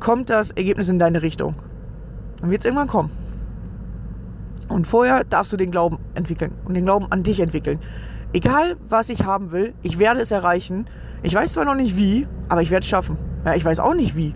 kommt 0.00 0.30
das 0.30 0.50
Ergebnis 0.52 0.88
in 0.88 0.98
deine 0.98 1.22
Richtung. 1.22 1.56
Dann 2.40 2.50
wird 2.50 2.62
es 2.62 2.66
irgendwann 2.66 2.88
kommen. 2.88 3.10
Und 4.68 4.86
vorher 4.86 5.24
darfst 5.24 5.52
du 5.52 5.56
den 5.56 5.70
Glauben 5.70 5.98
entwickeln 6.14 6.52
und 6.64 6.74
den 6.74 6.84
Glauben 6.84 7.06
an 7.10 7.22
dich 7.22 7.40
entwickeln. 7.40 7.78
Egal, 8.32 8.76
was 8.86 9.08
ich 9.08 9.24
haben 9.24 9.52
will, 9.52 9.72
ich 9.82 9.98
werde 9.98 10.20
es 10.20 10.30
erreichen. 10.30 10.86
Ich 11.22 11.34
weiß 11.34 11.54
zwar 11.54 11.64
noch 11.64 11.74
nicht 11.74 11.96
wie, 11.96 12.26
aber 12.48 12.62
ich 12.62 12.70
werde 12.70 12.84
es 12.84 12.88
schaffen. 12.88 13.16
Ja, 13.44 13.54
ich 13.54 13.64
weiß 13.64 13.80
auch 13.80 13.94
nicht 13.94 14.14
wie. 14.14 14.34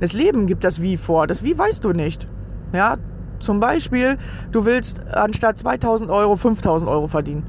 Das 0.00 0.12
Leben 0.12 0.46
gibt 0.46 0.64
das 0.64 0.82
Wie 0.82 0.96
vor. 0.96 1.28
Das 1.28 1.44
Wie 1.44 1.56
weißt 1.56 1.84
du 1.84 1.92
nicht. 1.92 2.28
Ja, 2.72 2.96
zum 3.42 3.60
Beispiel, 3.60 4.18
du 4.50 4.64
willst 4.64 5.06
anstatt 5.12 5.58
2000 5.58 6.10
Euro 6.10 6.36
5000 6.36 6.90
Euro 6.90 7.08
verdienen. 7.08 7.44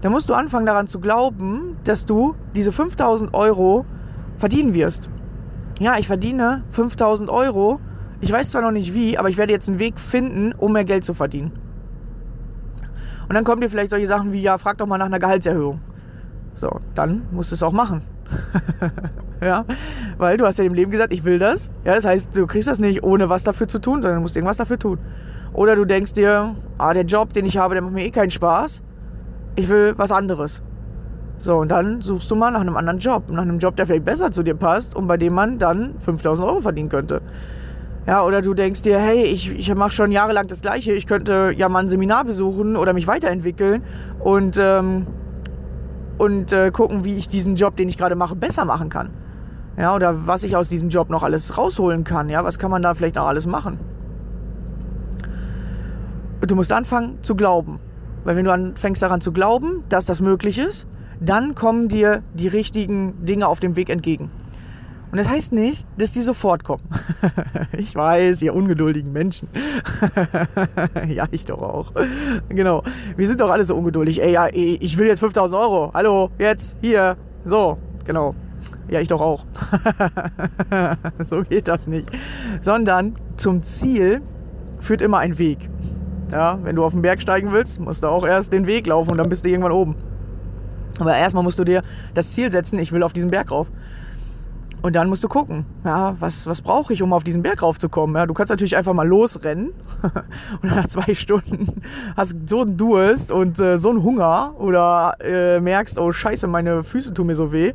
Dann 0.00 0.12
musst 0.12 0.28
du 0.28 0.34
anfangen 0.34 0.66
daran 0.66 0.86
zu 0.86 1.00
glauben, 1.00 1.76
dass 1.84 2.06
du 2.06 2.34
diese 2.54 2.72
5000 2.72 3.34
Euro 3.34 3.86
verdienen 4.38 4.74
wirst. 4.74 5.10
Ja, 5.80 5.98
ich 5.98 6.06
verdiene 6.06 6.62
5000 6.70 7.30
Euro. 7.30 7.80
Ich 8.20 8.30
weiß 8.30 8.50
zwar 8.50 8.62
noch 8.62 8.70
nicht 8.70 8.94
wie, 8.94 9.18
aber 9.18 9.28
ich 9.28 9.36
werde 9.36 9.52
jetzt 9.52 9.68
einen 9.68 9.78
Weg 9.78 9.98
finden, 9.98 10.52
um 10.52 10.72
mehr 10.72 10.84
Geld 10.84 11.04
zu 11.04 11.14
verdienen. 11.14 11.52
Und 13.28 13.34
dann 13.34 13.44
kommen 13.44 13.60
dir 13.60 13.70
vielleicht 13.70 13.90
solche 13.90 14.06
Sachen 14.06 14.32
wie, 14.32 14.42
ja, 14.42 14.58
frag 14.58 14.78
doch 14.78 14.86
mal 14.86 14.98
nach 14.98 15.06
einer 15.06 15.18
Gehaltserhöhung. 15.18 15.80
So, 16.54 16.80
dann 16.94 17.26
musst 17.32 17.50
du 17.50 17.54
es 17.54 17.62
auch 17.62 17.72
machen. 17.72 18.02
ja, 19.40 19.64
weil 20.18 20.36
du 20.36 20.46
hast 20.46 20.58
ja 20.58 20.64
im 20.64 20.74
Leben 20.74 20.90
gesagt, 20.90 21.12
ich 21.12 21.24
will 21.24 21.38
das. 21.38 21.70
Ja, 21.84 21.94
das 21.94 22.04
heißt, 22.04 22.36
du 22.36 22.46
kriegst 22.46 22.68
das 22.68 22.78
nicht 22.78 23.02
ohne 23.02 23.28
was 23.28 23.44
dafür 23.44 23.68
zu 23.68 23.78
tun, 23.78 24.02
sondern 24.02 24.16
du 24.16 24.20
musst 24.22 24.36
irgendwas 24.36 24.56
dafür 24.56 24.78
tun. 24.78 24.98
Oder 25.52 25.76
du 25.76 25.84
denkst 25.84 26.14
dir, 26.14 26.56
ah, 26.78 26.92
der 26.92 27.04
Job, 27.04 27.32
den 27.32 27.46
ich 27.46 27.56
habe, 27.58 27.74
der 27.74 27.82
macht 27.82 27.94
mir 27.94 28.04
eh 28.04 28.10
keinen 28.10 28.30
Spaß. 28.30 28.82
Ich 29.56 29.68
will 29.68 29.94
was 29.96 30.10
anderes. 30.10 30.62
So, 31.38 31.56
und 31.56 31.70
dann 31.70 32.00
suchst 32.00 32.30
du 32.30 32.36
mal 32.36 32.50
nach 32.50 32.60
einem 32.60 32.76
anderen 32.76 32.98
Job. 32.98 33.30
Nach 33.30 33.42
einem 33.42 33.58
Job, 33.58 33.76
der 33.76 33.86
vielleicht 33.86 34.04
besser 34.04 34.32
zu 34.32 34.42
dir 34.42 34.54
passt 34.54 34.96
und 34.96 35.06
bei 35.06 35.16
dem 35.16 35.34
man 35.34 35.58
dann 35.58 35.94
5000 36.00 36.46
Euro 36.46 36.60
verdienen 36.60 36.88
könnte. 36.88 37.22
Ja, 38.06 38.22
oder 38.24 38.42
du 38.42 38.52
denkst 38.52 38.82
dir, 38.82 38.98
hey, 38.98 39.22
ich, 39.22 39.50
ich 39.50 39.74
mache 39.74 39.92
schon 39.92 40.12
jahrelang 40.12 40.46
das 40.46 40.60
Gleiche. 40.60 40.92
Ich 40.92 41.06
könnte 41.06 41.54
ja 41.56 41.68
mal 41.68 41.80
ein 41.80 41.88
Seminar 41.88 42.24
besuchen 42.24 42.76
oder 42.76 42.92
mich 42.92 43.06
weiterentwickeln 43.06 43.82
und, 44.18 44.58
ähm, 44.60 45.06
und 46.18 46.52
äh, 46.52 46.70
gucken, 46.70 47.04
wie 47.04 47.16
ich 47.16 47.28
diesen 47.28 47.56
Job, 47.56 47.76
den 47.76 47.88
ich 47.88 47.98
gerade 47.98 48.14
mache, 48.14 48.36
besser 48.36 48.64
machen 48.64 48.88
kann. 48.88 49.10
Ja, 49.76 49.94
oder 49.94 50.26
was 50.26 50.44
ich 50.44 50.56
aus 50.56 50.68
diesem 50.68 50.88
Job 50.88 51.10
noch 51.10 51.22
alles 51.22 51.58
rausholen 51.58 52.04
kann. 52.04 52.28
Ja, 52.28 52.44
was 52.44 52.58
kann 52.58 52.70
man 52.70 52.82
da 52.82 52.94
vielleicht 52.94 53.16
noch 53.16 53.26
alles 53.26 53.46
machen? 53.46 53.80
Und 56.40 56.50
du 56.50 56.54
musst 56.54 56.72
anfangen 56.72 57.18
zu 57.22 57.34
glauben. 57.34 57.80
Weil 58.22 58.36
wenn 58.36 58.44
du 58.44 58.52
anfängst 58.52 59.02
daran 59.02 59.20
zu 59.20 59.32
glauben, 59.32 59.82
dass 59.88 60.04
das 60.04 60.20
möglich 60.20 60.58
ist, 60.58 60.86
dann 61.20 61.54
kommen 61.54 61.88
dir 61.88 62.22
die 62.34 62.48
richtigen 62.48 63.24
Dinge 63.24 63.48
auf 63.48 63.60
dem 63.60 63.76
Weg 63.76 63.90
entgegen. 63.90 64.30
Und 65.14 65.18
das 65.18 65.28
heißt 65.28 65.52
nicht, 65.52 65.86
dass 65.96 66.10
die 66.10 66.22
sofort 66.22 66.64
kommen. 66.64 66.82
ich 67.78 67.94
weiß, 67.94 68.42
ihr 68.42 68.52
ungeduldigen 68.52 69.12
Menschen. 69.12 69.48
ja, 71.08 71.28
ich 71.30 71.44
doch 71.44 71.62
auch. 71.62 71.92
Genau. 72.48 72.82
Wir 73.16 73.28
sind 73.28 73.40
doch 73.40 73.48
alle 73.48 73.64
so 73.64 73.76
ungeduldig. 73.76 74.20
Ey, 74.20 74.32
ja, 74.32 74.48
ich 74.52 74.98
will 74.98 75.06
jetzt 75.06 75.20
5000 75.20 75.60
Euro. 75.60 75.92
Hallo, 75.94 76.30
jetzt, 76.36 76.78
hier. 76.80 77.16
So, 77.44 77.78
genau. 78.04 78.34
Ja, 78.88 78.98
ich 78.98 79.06
doch 79.06 79.20
auch. 79.20 79.44
so 81.28 81.42
geht 81.42 81.68
das 81.68 81.86
nicht. 81.86 82.10
Sondern 82.60 83.14
zum 83.36 83.62
Ziel 83.62 84.20
führt 84.80 85.00
immer 85.00 85.18
ein 85.18 85.38
Weg. 85.38 85.70
Ja, 86.32 86.58
wenn 86.64 86.74
du 86.74 86.84
auf 86.84 86.90
den 86.92 87.02
Berg 87.02 87.22
steigen 87.22 87.52
willst, 87.52 87.78
musst 87.78 88.02
du 88.02 88.08
auch 88.08 88.26
erst 88.26 88.52
den 88.52 88.66
Weg 88.66 88.88
laufen 88.88 89.12
und 89.12 89.18
dann 89.18 89.28
bist 89.28 89.44
du 89.44 89.48
irgendwann 89.48 89.70
oben. 89.70 89.94
Aber 90.98 91.16
erstmal 91.16 91.44
musst 91.44 91.60
du 91.60 91.62
dir 91.62 91.82
das 92.14 92.32
Ziel 92.32 92.50
setzen, 92.50 92.80
ich 92.80 92.90
will 92.90 93.04
auf 93.04 93.12
diesen 93.12 93.30
Berg 93.30 93.52
rauf. 93.52 93.70
Und 94.84 94.94
dann 94.96 95.08
musst 95.08 95.24
du 95.24 95.28
gucken, 95.28 95.64
ja, 95.82 96.14
was, 96.20 96.46
was 96.46 96.60
brauche 96.60 96.92
ich, 96.92 97.00
um 97.00 97.14
auf 97.14 97.24
diesen 97.24 97.42
Berg 97.42 97.62
raufzukommen? 97.62 98.16
Ja, 98.16 98.26
du 98.26 98.34
kannst 98.34 98.50
natürlich 98.50 98.76
einfach 98.76 98.92
mal 98.92 99.08
losrennen 99.08 99.72
und 100.62 100.76
nach 100.76 100.86
zwei 100.88 101.14
Stunden 101.14 101.80
hast 102.18 102.34
so 102.44 102.60
einen 102.60 102.76
Durst 102.76 103.32
und 103.32 103.58
äh, 103.58 103.78
so 103.78 103.88
einen 103.88 104.02
Hunger 104.02 104.52
oder 104.58 105.14
äh, 105.20 105.58
merkst, 105.58 105.98
oh 105.98 106.12
scheiße, 106.12 106.46
meine 106.48 106.84
Füße 106.84 107.14
tun 107.14 107.28
mir 107.28 107.34
so 107.34 107.50
weh, 107.50 107.72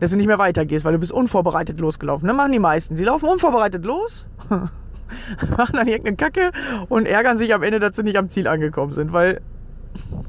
dass 0.00 0.10
du 0.10 0.16
nicht 0.16 0.26
mehr 0.26 0.40
weitergehst, 0.40 0.84
weil 0.84 0.94
du 0.94 0.98
bist 0.98 1.12
unvorbereitet 1.12 1.78
losgelaufen. 1.78 2.26
Das 2.26 2.36
machen 2.36 2.50
die 2.50 2.58
meisten. 2.58 2.96
Sie 2.96 3.04
laufen 3.04 3.28
unvorbereitet 3.28 3.84
los, 3.84 4.26
machen 4.50 5.76
dann 5.76 5.86
irgendeine 5.86 6.16
Kacke 6.16 6.50
und 6.88 7.06
ärgern 7.06 7.38
sich 7.38 7.54
am 7.54 7.62
Ende, 7.62 7.78
dass 7.78 7.94
sie 7.94 8.02
nicht 8.02 8.18
am 8.18 8.28
Ziel 8.28 8.48
angekommen 8.48 8.92
sind, 8.92 9.12
weil 9.12 9.40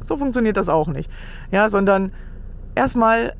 so 0.05 0.17
funktioniert 0.17 0.57
das 0.57 0.69
auch 0.69 0.87
nicht. 0.87 1.09
Ja, 1.49 1.67
sondern 1.69 2.11
erstmal 2.75 3.33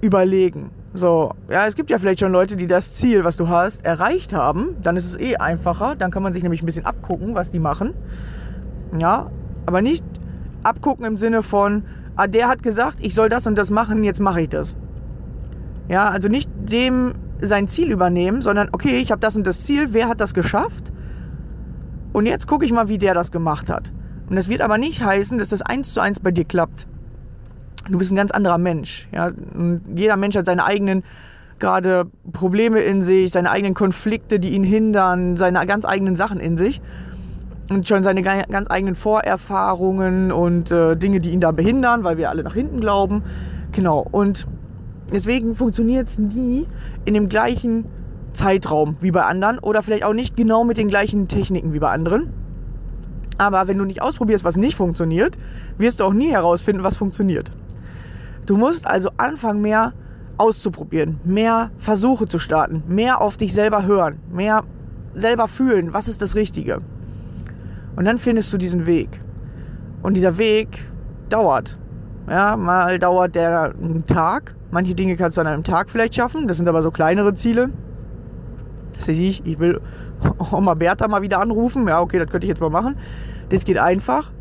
überlegen. 0.00 0.70
So, 0.92 1.34
ja, 1.48 1.66
es 1.66 1.76
gibt 1.76 1.88
ja 1.90 1.98
vielleicht 1.98 2.18
schon 2.18 2.32
Leute, 2.32 2.56
die 2.56 2.66
das 2.66 2.94
Ziel, 2.94 3.24
was 3.24 3.36
du 3.36 3.48
hast, 3.48 3.84
erreicht 3.84 4.32
haben. 4.32 4.76
Dann 4.82 4.96
ist 4.96 5.04
es 5.04 5.16
eh 5.16 5.36
einfacher. 5.36 5.94
Dann 5.94 6.10
kann 6.10 6.22
man 6.22 6.32
sich 6.32 6.42
nämlich 6.42 6.62
ein 6.62 6.66
bisschen 6.66 6.84
abgucken, 6.84 7.34
was 7.34 7.50
die 7.50 7.60
machen. 7.60 7.94
Ja, 8.98 9.30
aber 9.66 9.82
nicht 9.82 10.04
abgucken 10.64 11.04
im 11.04 11.16
Sinne 11.16 11.44
von, 11.44 11.84
ah, 12.16 12.26
der 12.26 12.48
hat 12.48 12.64
gesagt, 12.64 12.98
ich 13.00 13.14
soll 13.14 13.28
das 13.28 13.46
und 13.46 13.56
das 13.56 13.70
machen, 13.70 14.02
jetzt 14.02 14.20
mache 14.20 14.42
ich 14.42 14.48
das. 14.48 14.76
Ja, 15.88 16.08
also 16.08 16.28
nicht 16.28 16.50
dem 16.56 17.12
sein 17.40 17.68
Ziel 17.68 17.90
übernehmen, 17.92 18.42
sondern 18.42 18.68
okay, 18.72 18.98
ich 19.00 19.12
habe 19.12 19.20
das 19.20 19.36
und 19.36 19.46
das 19.46 19.64
Ziel, 19.64 19.88
wer 19.92 20.08
hat 20.08 20.20
das 20.20 20.34
geschafft? 20.34 20.92
Und 22.12 22.26
jetzt 22.26 22.48
gucke 22.48 22.64
ich 22.64 22.72
mal, 22.72 22.88
wie 22.88 22.98
der 22.98 23.14
das 23.14 23.30
gemacht 23.30 23.70
hat. 23.70 23.92
Und 24.28 24.36
das 24.36 24.48
wird 24.48 24.60
aber 24.60 24.76
nicht 24.76 25.02
heißen, 25.02 25.38
dass 25.38 25.50
das 25.50 25.62
eins 25.62 25.94
zu 25.94 26.00
eins 26.00 26.18
bei 26.18 26.32
dir 26.32 26.44
klappt 26.44 26.88
du 27.90 27.98
bist 27.98 28.12
ein 28.12 28.16
ganz 28.16 28.30
anderer 28.30 28.58
Mensch. 28.58 29.08
Ja? 29.12 29.30
Und 29.54 29.82
jeder 29.94 30.16
Mensch 30.16 30.36
hat 30.36 30.46
seine 30.46 30.64
eigenen 30.64 31.02
gerade 31.58 32.06
Probleme 32.32 32.80
in 32.80 33.02
sich, 33.02 33.32
seine 33.32 33.50
eigenen 33.50 33.74
Konflikte, 33.74 34.40
die 34.40 34.50
ihn 34.50 34.64
hindern, 34.64 35.36
seine 35.36 35.66
ganz 35.66 35.84
eigenen 35.84 36.16
Sachen 36.16 36.40
in 36.40 36.56
sich 36.56 36.80
und 37.68 37.86
schon 37.86 38.02
seine 38.02 38.22
ganz 38.22 38.70
eigenen 38.70 38.94
Vorerfahrungen 38.94 40.32
und 40.32 40.70
äh, 40.70 40.96
Dinge, 40.96 41.20
die 41.20 41.30
ihn 41.30 41.40
da 41.40 41.52
behindern, 41.52 42.02
weil 42.02 42.16
wir 42.16 42.30
alle 42.30 42.42
nach 42.42 42.54
hinten 42.54 42.80
glauben. 42.80 43.22
Genau. 43.72 44.06
Und 44.10 44.46
deswegen 45.12 45.54
funktioniert 45.54 46.08
es 46.08 46.18
nie 46.18 46.66
in 47.04 47.14
dem 47.14 47.28
gleichen 47.28 47.84
Zeitraum 48.32 48.96
wie 49.00 49.10
bei 49.10 49.22
anderen 49.22 49.58
oder 49.58 49.82
vielleicht 49.82 50.04
auch 50.04 50.14
nicht 50.14 50.36
genau 50.36 50.64
mit 50.64 50.78
den 50.78 50.88
gleichen 50.88 51.28
Techniken 51.28 51.72
wie 51.72 51.78
bei 51.78 51.90
anderen. 51.90 52.32
Aber 53.38 53.68
wenn 53.68 53.78
du 53.78 53.84
nicht 53.84 54.02
ausprobierst, 54.02 54.44
was 54.44 54.56
nicht 54.56 54.76
funktioniert, 54.76 55.36
wirst 55.78 56.00
du 56.00 56.04
auch 56.04 56.12
nie 56.12 56.30
herausfinden, 56.30 56.84
was 56.84 56.96
funktioniert. 56.96 57.52
Du 58.50 58.56
musst 58.56 58.84
also 58.84 59.10
anfangen, 59.16 59.62
mehr 59.62 59.92
auszuprobieren, 60.36 61.20
mehr 61.22 61.70
Versuche 61.78 62.26
zu 62.26 62.40
starten, 62.40 62.82
mehr 62.88 63.20
auf 63.20 63.36
dich 63.36 63.54
selber 63.54 63.86
hören, 63.86 64.18
mehr 64.28 64.64
selber 65.14 65.46
fühlen, 65.46 65.92
was 65.92 66.08
ist 66.08 66.20
das 66.20 66.34
Richtige. 66.34 66.80
Und 67.94 68.06
dann 68.06 68.18
findest 68.18 68.52
du 68.52 68.58
diesen 68.58 68.86
Weg. 68.86 69.20
Und 70.02 70.14
dieser 70.14 70.36
Weg 70.36 70.90
dauert. 71.28 71.78
Ja, 72.28 72.56
mal 72.56 72.98
dauert 72.98 73.36
der 73.36 73.72
einen 73.80 74.04
Tag. 74.06 74.56
Manche 74.72 74.96
Dinge 74.96 75.14
kannst 75.14 75.36
du 75.36 75.42
an 75.42 75.46
einem 75.46 75.62
Tag 75.62 75.88
vielleicht 75.88 76.16
schaffen. 76.16 76.48
Das 76.48 76.56
sind 76.56 76.68
aber 76.68 76.82
so 76.82 76.90
kleinere 76.90 77.34
Ziele. 77.34 77.70
Das 78.96 79.06
heißt, 79.06 79.20
ich, 79.20 79.46
ich 79.46 79.60
will 79.60 79.80
Oma 80.50 80.74
Bertha 80.74 81.06
mal 81.06 81.22
wieder 81.22 81.38
anrufen. 81.38 81.86
Ja, 81.86 82.00
okay, 82.00 82.18
das 82.18 82.26
könnte 82.26 82.46
ich 82.46 82.48
jetzt 82.48 82.60
mal 82.60 82.68
machen. 82.68 82.96
Das 83.48 83.64
geht 83.64 83.78
einfach. 83.78 84.32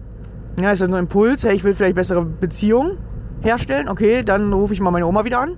Ja, 0.60 0.72
ist 0.72 0.80
ja 0.80 0.88
nur 0.88 0.98
Impuls. 0.98 1.44
Hey, 1.44 1.54
ich 1.54 1.63
will 1.63 1.75
vielleicht 1.75 1.96
bessere 1.96 2.25
Beziehungen 2.25 2.98
herstellen. 3.41 3.89
Okay, 3.89 4.24
dann 4.24 4.51
rufe 4.53 4.74
ich 4.74 4.81
mal 4.81 4.91
meine 4.91 5.08
Oma 5.08 5.25
wieder 5.25 5.39
an. 5.39 5.58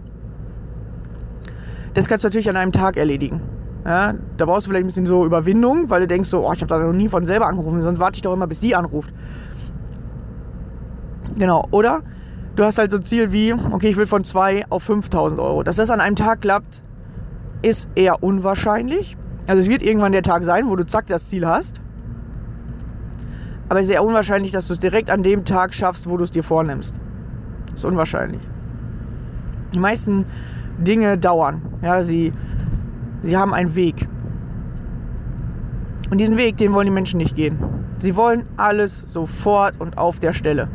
Das 1.94 2.08
kannst 2.08 2.24
du 2.24 2.28
natürlich 2.28 2.50
an 2.50 2.56
einem 2.56 2.72
Tag 2.72 2.98
erledigen. 2.98 3.42
Ja, 3.86 4.14
da 4.38 4.46
brauchst 4.46 4.68
du 4.68 4.70
vielleicht 4.70 4.86
ein 4.86 4.88
bisschen 4.88 5.06
so 5.06 5.26
Überwindung, 5.26 5.90
weil 5.90 6.02
du 6.02 6.08
denkst 6.08 6.30
so, 6.30 6.48
oh, 6.48 6.54
ich 6.54 6.62
habe 6.62 6.68
da 6.68 6.78
noch 6.78 6.94
nie 6.94 7.10
von 7.10 7.26
selber 7.26 7.48
angerufen, 7.48 7.82
sonst 7.82 8.00
warte 8.00 8.16
ich 8.16 8.22
doch 8.22 8.34
immer, 8.34 8.48
bis 8.48 8.60
die 8.60 8.76
anruft. 8.76 9.12
Genau, 11.36 11.68
oder 11.72 12.02
du 12.56 12.64
hast 12.64 12.78
halt 12.78 12.92
so 12.92 12.98
ein 12.98 13.04
Ziel 13.04 13.32
wie, 13.32 13.54
okay, 13.54 13.90
ich 13.90 13.98
will 13.98 14.06
von 14.06 14.24
2 14.24 14.66
auf 14.70 14.84
5000 14.84 15.40
Euro. 15.40 15.64
Dass 15.64 15.78
das 15.78 15.90
an 15.90 16.00
einem 16.00 16.16
Tag 16.16 16.42
klappt, 16.42 16.84
ist 17.64 17.90
eher 17.96 18.22
unwahrscheinlich. 18.24 19.18
Also 19.48 19.62
es 19.62 19.70
wird 19.70 19.82
irgendwann 19.82 20.12
der 20.12 20.24
Tag 20.24 20.44
sein, 20.44 20.68
wo 20.68 20.76
du 20.76 20.86
zack 20.86 21.08
das 21.08 21.30
Ziel 21.30 21.48
hast. 21.48 21.82
Aber 23.68 23.80
es 23.80 23.86
ist 23.86 23.92
sehr 23.92 24.04
unwahrscheinlich, 24.04 24.52
dass 24.52 24.68
du 24.68 24.74
es 24.74 24.80
direkt 24.80 25.10
an 25.10 25.24
dem 25.24 25.46
Tag 25.46 25.74
schaffst, 25.74 26.08
wo 26.10 26.18
du 26.18 26.24
es 26.24 26.32
dir 26.32 26.44
vornimmst. 26.44 27.00
Ist 27.74 27.86
unwahrscheinlich. 27.86 28.42
Die 29.74 29.80
meisten 29.80 30.26
Dinge 30.78 31.18
dauern. 31.18 31.62
Ja, 31.82 32.04
sie, 32.04 32.34
sie 33.22 33.38
haben 33.38 33.54
einen 33.54 33.76
Weg. 33.76 34.08
Und 36.10 36.18
diesen 36.18 36.38
Weg, 36.38 36.58
den 36.58 36.74
wollen 36.74 36.88
die 36.88 36.92
Menschen 36.92 37.18
nicht 37.18 37.36
gehen. 37.36 37.58
Sie 37.98 38.16
wollen 38.16 38.44
alles 38.58 39.06
sofort 39.08 39.80
und 39.80 39.98
auf 39.98 40.20
der 40.20 40.34
Stelle. 40.34 40.70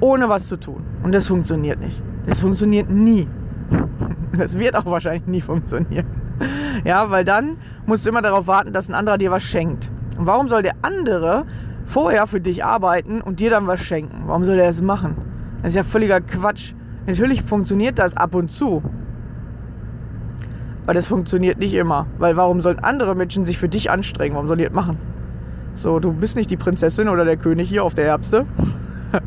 Ohne 0.00 0.28
was 0.28 0.48
zu 0.48 0.58
tun. 0.58 0.82
Und 1.02 1.12
das 1.12 1.28
funktioniert 1.28 1.78
nicht. 1.78 2.02
Das 2.26 2.40
funktioniert 2.40 2.90
nie. 2.90 3.28
Das 4.38 4.58
wird 4.58 4.74
auch 4.76 4.86
wahrscheinlich 4.86 5.26
nie 5.26 5.42
funktionieren. 5.42 6.06
Ja, 6.84 7.10
weil 7.10 7.22
dann 7.22 7.58
musst 7.84 8.06
du 8.06 8.10
immer 8.10 8.22
darauf 8.22 8.46
warten, 8.46 8.72
dass 8.72 8.88
ein 8.88 8.94
anderer 8.94 9.18
dir 9.18 9.30
was 9.30 9.42
schenkt. 9.42 9.90
Und 10.16 10.26
warum 10.26 10.48
soll 10.48 10.62
der 10.62 10.72
andere 10.80 11.44
vorher 11.84 12.26
für 12.26 12.40
dich 12.40 12.64
arbeiten 12.64 13.20
und 13.20 13.40
dir 13.40 13.50
dann 13.50 13.66
was 13.66 13.80
schenken? 13.80 14.22
Warum 14.26 14.44
soll 14.44 14.58
er 14.58 14.66
das 14.66 14.80
machen? 14.80 15.16
Das 15.62 15.70
ist 15.70 15.76
ja 15.76 15.84
völliger 15.84 16.20
Quatsch. 16.20 16.74
Natürlich 17.06 17.42
funktioniert 17.42 17.98
das 17.98 18.16
ab 18.16 18.34
und 18.34 18.50
zu. 18.50 18.82
Aber 20.84 20.94
das 20.94 21.06
funktioniert 21.06 21.58
nicht 21.58 21.74
immer. 21.74 22.06
Weil 22.18 22.36
warum 22.36 22.60
sollen 22.60 22.80
andere 22.80 23.14
Menschen 23.14 23.46
sich 23.46 23.58
für 23.58 23.68
dich 23.68 23.90
anstrengen? 23.90 24.34
Warum 24.34 24.48
sollen 24.48 24.58
die 24.58 24.64
das 24.64 24.74
machen? 24.74 24.98
So, 25.74 26.00
du 26.00 26.12
bist 26.12 26.36
nicht 26.36 26.50
die 26.50 26.56
Prinzessin 26.56 27.08
oder 27.08 27.24
der 27.24 27.36
König 27.36 27.68
hier 27.68 27.84
auf 27.84 27.94
der 27.94 28.06
Erbse. 28.06 28.44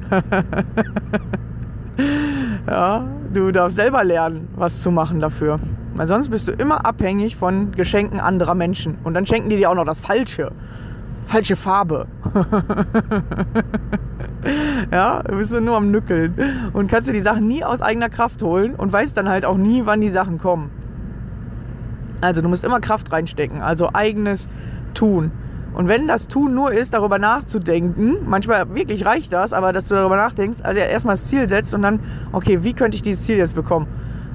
ja, 2.68 3.08
du 3.34 3.52
darfst 3.52 3.78
selber 3.78 4.04
lernen, 4.04 4.48
was 4.56 4.82
zu 4.82 4.92
machen 4.92 5.20
dafür. 5.20 5.60
Weil 5.96 6.08
sonst 6.08 6.30
bist 6.30 6.48
du 6.48 6.52
immer 6.52 6.86
abhängig 6.86 7.36
von 7.38 7.72
Geschenken 7.72 8.20
anderer 8.20 8.54
Menschen. 8.54 8.98
Und 9.04 9.14
dann 9.14 9.26
schenken 9.26 9.50
die 9.50 9.56
dir 9.58 9.72
auch 9.72 9.76
noch 9.76 9.86
das 9.86 10.02
Falsche. 10.02 10.52
Falsche 11.26 11.56
Farbe. 11.56 12.08
ja, 14.92 15.24
du 15.24 15.38
bist 15.38 15.52
nur 15.52 15.76
am 15.76 15.92
Nückeln. 15.92 16.36
Und 16.74 16.90
kannst 16.90 17.10
dir 17.10 17.14
die 17.14 17.22
Sachen 17.22 17.48
nie 17.48 17.64
aus 17.64 17.82
eigener 17.82 18.10
Kraft 18.10 18.42
holen 18.42 18.76
und 18.76 18.94
weißt 18.94 19.18
dann 19.18 19.28
halt 19.28 19.46
auch 19.46 19.58
nie, 19.58 19.82
wann 19.86 20.02
die 20.02 20.10
Sachen 20.10 20.38
kommen. 20.38 20.70
Also 22.22 22.42
du 22.42 22.50
musst 22.50 22.64
immer 22.64 22.80
Kraft 22.80 23.12
reinstecken, 23.12 23.62
also 23.62 23.90
eigenes 23.94 24.50
Tun. 24.94 25.32
Und 25.74 25.90
wenn 25.90 26.08
das 26.08 26.28
Tun 26.28 26.56
nur 26.56 26.72
ist, 26.72 26.94
darüber 26.94 27.20
nachzudenken, 27.20 28.18
manchmal 28.26 28.74
wirklich 28.74 29.06
reicht 29.06 29.34
das, 29.34 29.52
aber 29.52 29.74
dass 29.74 29.90
du 29.90 29.96
darüber 29.96 30.16
nachdenkst, 30.16 30.60
also 30.64 30.80
erstmal 30.80 31.16
das 31.16 31.26
Ziel 31.26 31.48
setzt 31.50 31.74
und 31.74 31.82
dann, 31.82 32.00
okay, 32.32 32.64
wie 32.64 32.74
könnte 32.74 32.96
ich 32.96 33.02
dieses 33.02 33.26
Ziel 33.26 33.36
jetzt 33.36 33.56
bekommen? 33.56 33.88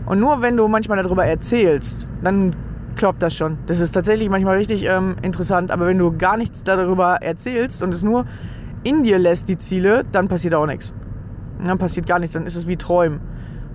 Und 0.05 0.21
nur 0.21 0.43
wenn 0.43 0.57
du 0.57 0.69
manchmal 0.69 1.03
darüber 1.03 1.25
erzählst, 1.25 2.07
dann 2.23 2.55
klappt 3.01 3.23
das 3.23 3.35
schon. 3.35 3.57
Das 3.67 3.81
ist 3.81 3.93
tatsächlich 3.93 4.29
manchmal 4.29 4.59
richtig 4.59 4.85
ähm, 4.85 5.17
interessant, 5.23 5.71
aber 5.71 5.87
wenn 5.87 5.97
du 5.97 6.15
gar 6.17 6.37
nichts 6.37 6.63
darüber 6.63 7.23
erzählst 7.23 7.83
und 7.83 7.95
es 7.95 8.03
nur 8.03 8.27
in 8.85 9.03
dir 9.03 9.19
lässt, 9.19 9.49
die 9.49 9.57
Ziele, 9.57 10.05
dann 10.13 10.29
passiert 10.29 10.55
auch 10.55 10.67
nichts. 10.67 10.93
Dann 11.65 11.79
passiert 11.79 12.07
gar 12.07 12.19
nichts, 12.19 12.35
dann 12.35 12.45
ist 12.45 12.57
es 12.57 12.67
wie 12.67 12.77
Träumen. 12.77 13.21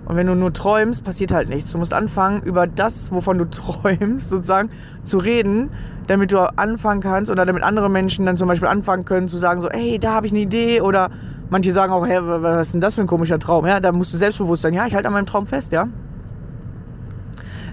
Und 0.04 0.14
wenn 0.14 0.28
du 0.28 0.36
nur 0.36 0.52
träumst, 0.52 1.02
passiert 1.02 1.32
halt 1.32 1.48
nichts. 1.48 1.72
Du 1.72 1.78
musst 1.78 1.92
anfangen, 1.92 2.40
über 2.42 2.68
das, 2.68 3.10
wovon 3.10 3.38
du 3.38 3.44
träumst, 3.50 4.30
sozusagen 4.30 4.70
zu 5.02 5.18
reden, 5.18 5.70
damit 6.06 6.30
du 6.30 6.38
anfangen 6.56 7.00
kannst 7.00 7.28
oder 7.28 7.44
damit 7.44 7.64
andere 7.64 7.90
Menschen 7.90 8.26
dann 8.26 8.36
zum 8.36 8.46
Beispiel 8.46 8.68
anfangen 8.68 9.04
können 9.04 9.26
zu 9.26 9.38
sagen 9.38 9.60
so, 9.60 9.68
hey, 9.68 9.98
da 9.98 10.12
habe 10.12 10.28
ich 10.28 10.32
eine 10.32 10.40
Idee 10.42 10.82
oder 10.82 11.10
manche 11.50 11.72
sagen 11.72 11.92
auch, 11.92 12.06
hey, 12.06 12.20
was 12.22 12.68
ist 12.68 12.74
denn 12.74 12.80
das 12.80 12.94
für 12.94 13.00
ein 13.00 13.08
komischer 13.08 13.40
Traum? 13.40 13.66
Ja, 13.66 13.80
da 13.80 13.90
musst 13.90 14.14
du 14.14 14.18
selbstbewusst 14.18 14.62
sein. 14.62 14.72
Ja, 14.72 14.86
ich 14.86 14.94
halte 14.94 15.08
an 15.08 15.14
meinem 15.14 15.26
Traum 15.26 15.48
fest, 15.48 15.72
ja. 15.72 15.88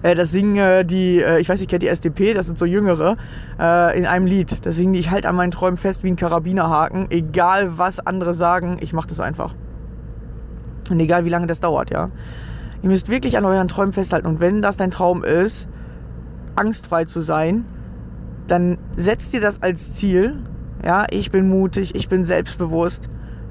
Äh, 0.04 0.16
das 0.16 0.32
singen 0.32 0.58
äh, 0.58 0.86
die, 0.86 1.20
äh, 1.22 1.40
ich 1.40 1.50
weiß 1.50 1.60
nicht, 1.60 1.70
kennt 1.70 1.82
die 1.82 1.88
SDP, 1.88 2.34
das 2.34 2.46
sind 2.46 2.58
so 2.58 2.66
Jüngere, 2.66 3.16
in 3.56 4.06
einem 4.06 4.26
Lied. 4.26 4.66
Das 4.66 4.76
singen 4.76 4.94
die, 4.94 5.00
ich 5.00 5.12
halte 5.12 5.30
an 5.30 5.36
meinen 5.36 5.52
Träumen 5.52 5.78
fest 5.78 6.04
wie 6.04 6.08
ein 6.10 6.16
Karabinerhaken, 6.16 7.10
egal 7.12 7.78
was 7.78 8.00
andere 8.00 8.34
sagen, 8.34 8.78
ich 8.82 8.92
mache 8.92 9.08
das 9.08 9.20
einfach. 9.20 9.56
Und 10.90 11.00
egal 11.00 11.24
wie 11.24 11.30
lange 11.30 11.48
das 11.48 11.60
dauert, 11.60 11.92
ja. 11.92 12.10
Ihr 12.82 12.90
müsst 12.90 13.10
wirklich 13.10 13.38
an 13.38 13.46
euren 13.46 13.68
Träumen 13.68 13.94
festhalten. 13.94 14.28
Und 14.28 14.40
wenn 14.40 14.62
das 14.62 14.76
dein 14.76 14.92
Traum 14.92 15.24
ist, 15.24 15.70
angstfrei 16.56 17.06
zu 17.06 17.22
sein, 17.22 17.64
dann 18.48 18.80
setzt 18.98 19.34
dir 19.34 19.40
das 19.40 19.62
als 19.62 19.94
Ziel. 19.94 20.40
Ja, 20.84 21.06
ich 21.12 21.32
bin 21.32 21.48
mutig, 21.48 21.96
ich 21.96 22.10
bin 22.10 22.26
selbstbewusst. 22.26 23.10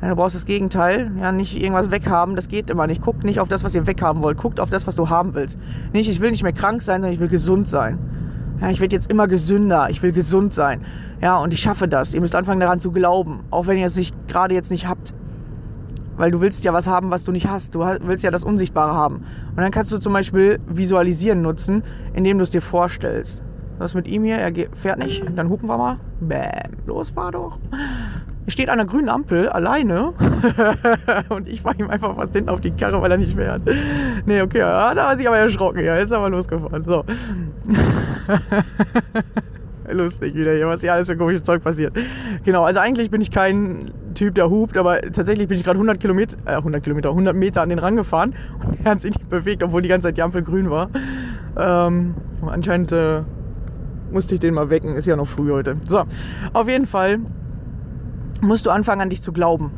Du 0.08 0.16
brauchst 0.16 0.34
das 0.34 0.46
Gegenteil, 0.46 1.12
ja, 1.20 1.30
nicht 1.30 1.56
irgendwas 1.56 1.92
weghaben, 1.92 2.34
das 2.34 2.48
geht 2.48 2.70
immer 2.70 2.88
nicht. 2.88 3.00
Guckt 3.00 3.22
nicht 3.22 3.38
auf 3.38 3.46
das, 3.46 3.62
was 3.62 3.72
ihr 3.72 3.86
weghaben 3.86 4.20
wollt, 4.20 4.36
guckt 4.36 4.58
auf 4.58 4.68
das, 4.68 4.86
was 4.88 4.96
du 4.96 5.08
haben 5.08 5.34
willst. 5.34 5.58
Nicht, 5.92 6.10
ich 6.10 6.20
will 6.20 6.32
nicht 6.32 6.42
mehr 6.42 6.52
krank 6.52 6.82
sein, 6.82 6.96
sondern 6.96 7.12
ich 7.12 7.20
will 7.20 7.28
gesund 7.28 7.68
sein. 7.68 7.98
Ja, 8.60 8.70
ich 8.70 8.80
werde 8.80 8.96
jetzt 8.96 9.10
immer 9.10 9.28
gesünder, 9.28 9.88
ich 9.90 10.02
will 10.02 10.10
gesund 10.10 10.54
sein. 10.54 10.82
Ja, 11.20 11.36
und 11.36 11.54
ich 11.54 11.60
schaffe 11.60 11.86
das. 11.86 12.14
Ihr 12.14 12.20
müsst 12.20 12.34
anfangen 12.34 12.58
daran 12.58 12.80
zu 12.80 12.90
glauben, 12.90 13.44
auch 13.50 13.68
wenn 13.68 13.78
ihr 13.78 13.86
es 13.86 13.94
sich 13.94 14.12
gerade 14.26 14.54
jetzt 14.54 14.72
nicht 14.72 14.88
habt. 14.88 15.14
Weil 16.16 16.32
du 16.32 16.40
willst 16.40 16.64
ja 16.64 16.72
was 16.72 16.88
haben, 16.88 17.12
was 17.12 17.22
du 17.22 17.30
nicht 17.30 17.46
hast. 17.46 17.74
Du 17.74 17.80
willst 17.80 18.24
ja 18.24 18.32
das 18.32 18.42
Unsichtbare 18.42 18.94
haben. 18.94 19.24
Und 19.50 19.56
dann 19.56 19.70
kannst 19.70 19.92
du 19.92 19.98
zum 19.98 20.12
Beispiel 20.12 20.58
Visualisieren 20.66 21.42
nutzen, 21.42 21.84
indem 22.12 22.38
du 22.38 22.44
es 22.44 22.50
dir 22.50 22.60
vorstellst. 22.60 23.44
Was 23.78 23.94
mit 23.94 24.06
ihm 24.06 24.24
hier? 24.24 24.36
Er 24.36 24.52
fährt 24.74 24.98
nicht. 24.98 25.24
Dann 25.36 25.48
hupen 25.48 25.68
wir 25.68 25.78
mal. 25.78 25.98
Bäm. 26.20 26.76
Los, 26.86 27.10
fahr 27.10 27.30
doch. 27.32 27.58
Steht 28.48 28.68
an 28.68 28.78
der 28.78 28.86
grünen 28.86 29.08
Ampel 29.08 29.48
alleine 29.48 30.14
und 31.28 31.48
ich 31.48 31.62
fahre 31.62 31.76
ihm 31.78 31.90
einfach 31.90 32.16
fast 32.16 32.32
hinten 32.32 32.50
auf 32.50 32.60
die 32.60 32.72
Karre, 32.72 33.00
weil 33.00 33.10
er 33.10 33.18
nicht 33.18 33.36
fährt. 33.36 33.62
Nee, 34.26 34.40
okay, 34.42 34.58
ja, 34.58 34.92
da 34.94 35.06
war 35.06 35.16
sich 35.16 35.28
aber 35.28 35.38
erschrocken. 35.38 35.84
Ja, 35.84 35.94
ist 35.96 36.10
er 36.10 36.18
aber 36.18 36.30
losgefahren. 36.30 36.84
So. 36.84 37.04
Lustig 39.90 40.34
wieder 40.34 40.54
hier, 40.54 40.66
was 40.66 40.80
hier 40.80 40.92
alles 40.92 41.08
für 41.08 41.16
komisches 41.16 41.42
Zeug 41.42 41.62
passiert. 41.62 41.92
Genau, 42.44 42.64
also 42.64 42.80
eigentlich 42.80 43.10
bin 43.10 43.20
ich 43.20 43.30
kein 43.30 43.92
Typ, 44.14 44.34
der 44.34 44.50
hupt, 44.50 44.76
aber 44.76 45.00
tatsächlich 45.02 45.48
bin 45.48 45.56
ich 45.56 45.64
gerade 45.64 45.76
100 45.76 46.00
Kilometer, 46.00 46.36
äh, 46.46 46.56
100 46.56 46.82
Kilometer, 46.82 47.10
100 47.10 47.36
Meter 47.36 47.62
an 47.62 47.68
den 47.68 47.78
rangefahren 47.78 48.34
und 48.64 48.78
er 48.84 48.92
hat 48.92 49.00
sich 49.00 49.14
nicht 49.14 49.28
bewegt, 49.28 49.62
obwohl 49.62 49.82
die 49.82 49.88
ganze 49.88 50.08
Zeit 50.08 50.16
die 50.16 50.22
Ampel 50.22 50.42
grün 50.42 50.70
war. 50.70 50.90
Ähm, 51.56 52.14
anscheinend 52.46 52.92
äh, 52.92 53.22
musste 54.10 54.34
ich 54.34 54.40
den 54.40 54.54
mal 54.54 54.70
wecken, 54.70 54.96
ist 54.96 55.06
ja 55.06 55.16
noch 55.16 55.26
früh 55.26 55.50
heute. 55.50 55.76
So, 55.88 56.04
auf 56.52 56.68
jeden 56.68 56.86
Fall 56.86 57.20
musst 58.42 58.66
du 58.66 58.70
anfangen 58.70 59.00
an 59.00 59.10
dich 59.10 59.22
zu 59.22 59.32
glauben. 59.32 59.70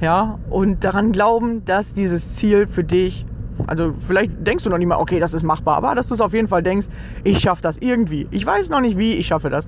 Ja, 0.00 0.38
und 0.50 0.84
daran 0.84 1.12
glauben, 1.12 1.64
dass 1.64 1.94
dieses 1.94 2.34
Ziel 2.34 2.66
für 2.66 2.84
dich, 2.84 3.26
also 3.66 3.94
vielleicht 4.06 4.46
denkst 4.46 4.64
du 4.64 4.70
noch 4.70 4.78
nicht 4.78 4.86
mal, 4.86 4.98
okay, 4.98 5.18
das 5.18 5.34
ist 5.34 5.42
machbar, 5.42 5.76
aber 5.76 5.94
dass 5.94 6.08
du 6.08 6.14
es 6.14 6.20
auf 6.20 6.34
jeden 6.34 6.48
Fall 6.48 6.62
denkst, 6.62 6.88
ich 7.24 7.40
schaffe 7.40 7.62
das 7.62 7.78
irgendwie. 7.78 8.28
Ich 8.30 8.44
weiß 8.44 8.70
noch 8.70 8.80
nicht 8.80 8.98
wie, 8.98 9.14
ich 9.14 9.26
schaffe 9.26 9.50
das. 9.50 9.66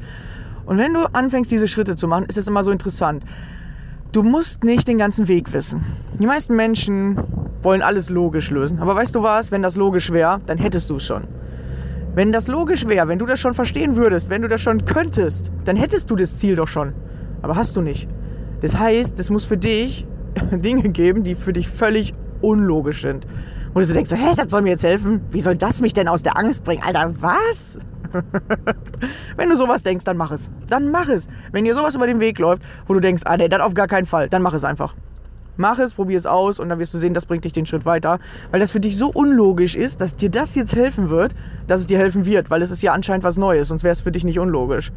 Und 0.67 0.79
wenn 0.79 0.93
du 0.95 1.07
anfängst, 1.13 1.51
diese 1.51 1.67
Schritte 1.67 1.97
zu 1.97 2.07
machen, 2.07 2.27
ist 2.27 2.39
es 2.39 2.47
immer 2.47 2.63
so 2.63 2.71
interessant. 2.71 3.25
Du 4.13 4.23
musst 4.23 4.63
nicht 4.65 4.87
den 4.87 4.99
ganzen 4.99 5.27
Weg 5.29 5.53
wissen. 5.53 5.85
Die 6.19 6.27
meisten 6.27 6.55
Menschen 6.55 7.21
wollen 7.63 7.83
alles 7.83 8.11
logisch 8.11 8.51
lösen. 8.51 8.81
Aber 8.81 8.95
weißt 8.95 9.15
du 9.15 9.23
was, 9.23 9.51
wenn 9.51 9.63
das 9.63 9.77
logisch 9.77 10.11
wäre, 10.11 10.41
dann 10.47 10.59
hättest 10.59 10.91
du 10.91 10.97
es 10.97 11.07
schon. 11.07 11.25
Wenn 12.15 12.33
das 12.33 12.49
logisch 12.49 12.89
wäre, 12.89 13.07
wenn 13.07 13.19
du 13.19 13.27
das 13.27 13.39
schon 13.39 13.55
verstehen 13.55 13.95
würdest, 13.97 14.29
wenn 14.29 14.43
du 14.43 14.49
das 14.49 14.61
schon 14.61 14.85
könntest, 14.85 15.51
dann 15.65 15.77
hättest 15.77 16.11
du 16.11 16.17
das 16.17 16.39
Ziel 16.39 16.57
doch 16.57 16.69
schon. 16.69 16.93
Aber 17.43 17.57
hast 17.57 17.77
du 17.77 17.81
nicht. 17.81 18.09
Das 18.61 18.77
heißt, 18.77 19.19
es 19.19 19.31
muss 19.31 19.47
für 19.47 19.57
dich 19.57 20.07
Dinge 20.53 20.91
geben, 20.91 21.23
die 21.23 21.35
für 21.35 21.53
dich 21.53 21.69
völlig 21.69 22.13
unlogisch 22.41 23.03
sind. 23.03 23.27
Wo 23.73 23.81
du 23.81 23.87
denkst, 23.87 24.11
so, 24.11 24.17
hä, 24.17 24.35
das 24.37 24.51
soll 24.51 24.63
mir 24.63 24.71
jetzt 24.71 24.85
helfen? 24.85 25.21
Wie 25.31 25.41
soll 25.41 25.55
das 25.55 25.81
mich 25.81 25.93
denn 25.93 26.09
aus 26.09 26.23
der 26.23 26.37
Angst 26.37 26.65
bringen? 26.65 26.83
Alter, 26.85 27.13
was? 27.21 27.79
Wenn 29.37 29.49
du 29.49 29.57
sowas 29.57 29.85
denkst, 29.85 30.05
dann 30.05 30.17
mach 30.17 30.33
es. 30.33 30.51
Dann 30.69 30.91
mach 30.91 31.09
es. 31.09 31.29
Wenn 31.53 31.65
dir 31.65 31.75
sowas 31.75 31.95
über 31.95 32.09
den 32.09 32.19
Weg 32.19 32.39
läuft, 32.41 32.63
wo 32.87 32.95
du 32.95 33.01
denkst, 33.01 33.23
ah 33.27 33.37
nee, 33.37 33.49
das 33.49 33.61
auf 33.61 33.75
gar 33.75 33.87
keinen 33.87 34.07
Fall, 34.07 34.29
dann 34.29 34.43
mach 34.43 34.55
es 34.55 34.65
einfach. 34.65 34.95
Mach 35.57 35.79
es, 35.79 35.95
probier 35.95 36.19
es 36.19 36.27
aus 36.27 36.59
und 36.59 36.69
dann 36.69 36.79
wirst 36.79 36.95
du 36.95 36.99
sehen, 36.99 37.15
das 37.15 37.27
bringt 37.27 37.45
dich 37.45 37.53
den 37.53 37.67
Schritt 37.67 37.85
weiter. 37.85 38.19
Weil 38.51 38.59
das 38.59 38.73
für 38.73 38.81
dich 38.81 38.97
so 38.97 39.09
unlogisch 39.09 39.77
ist, 39.77 40.01
dass 40.01 40.17
dir 40.17 40.31
das 40.31 40.55
jetzt 40.57 40.75
helfen 40.75 41.11
wird, 41.11 41.35
dass 41.69 41.81
es 41.81 41.87
dir 41.87 41.99
helfen 41.99 42.27
wird. 42.27 42.51
Weil 42.51 42.63
es 42.63 42.71
ist 42.71 42.83
ja 42.83 42.93
anscheinend 42.93 43.25
was 43.25 43.37
Neues, 43.37 43.69
sonst 43.69 43.85
wäre 43.85 43.93
es 43.93 44.01
für 44.01 44.11
dich 44.11 44.25
nicht 44.25 44.39
unlogisch. 44.41 44.91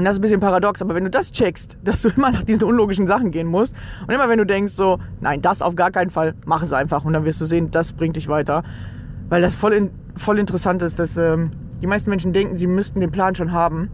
Und 0.00 0.06
das 0.06 0.14
ist 0.14 0.20
ein 0.20 0.22
bisschen 0.22 0.40
paradox, 0.40 0.80
aber 0.80 0.94
wenn 0.94 1.04
du 1.04 1.10
das 1.10 1.30
checkst, 1.30 1.76
dass 1.84 2.00
du 2.00 2.08
immer 2.16 2.30
nach 2.30 2.42
diesen 2.42 2.62
unlogischen 2.62 3.06
Sachen 3.06 3.30
gehen 3.30 3.46
musst 3.46 3.74
und 4.00 4.14
immer 4.14 4.30
wenn 4.30 4.38
du 4.38 4.46
denkst 4.46 4.72
so, 4.72 4.98
nein, 5.20 5.42
das 5.42 5.60
auf 5.60 5.74
gar 5.74 5.90
keinen 5.90 6.08
Fall, 6.08 6.34
mach 6.46 6.62
es 6.62 6.72
einfach 6.72 7.04
und 7.04 7.12
dann 7.12 7.24
wirst 7.24 7.38
du 7.42 7.44
sehen, 7.44 7.70
das 7.70 7.92
bringt 7.92 8.16
dich 8.16 8.26
weiter. 8.26 8.62
Weil 9.28 9.42
das 9.42 9.56
voll, 9.56 9.74
in, 9.74 9.90
voll 10.16 10.38
interessant 10.38 10.80
ist, 10.80 10.98
dass 10.98 11.18
ähm, 11.18 11.50
die 11.82 11.86
meisten 11.86 12.08
Menschen 12.08 12.32
denken, 12.32 12.56
sie 12.56 12.66
müssten 12.66 13.00
den 13.00 13.10
Plan 13.10 13.34
schon 13.34 13.52
haben. 13.52 13.90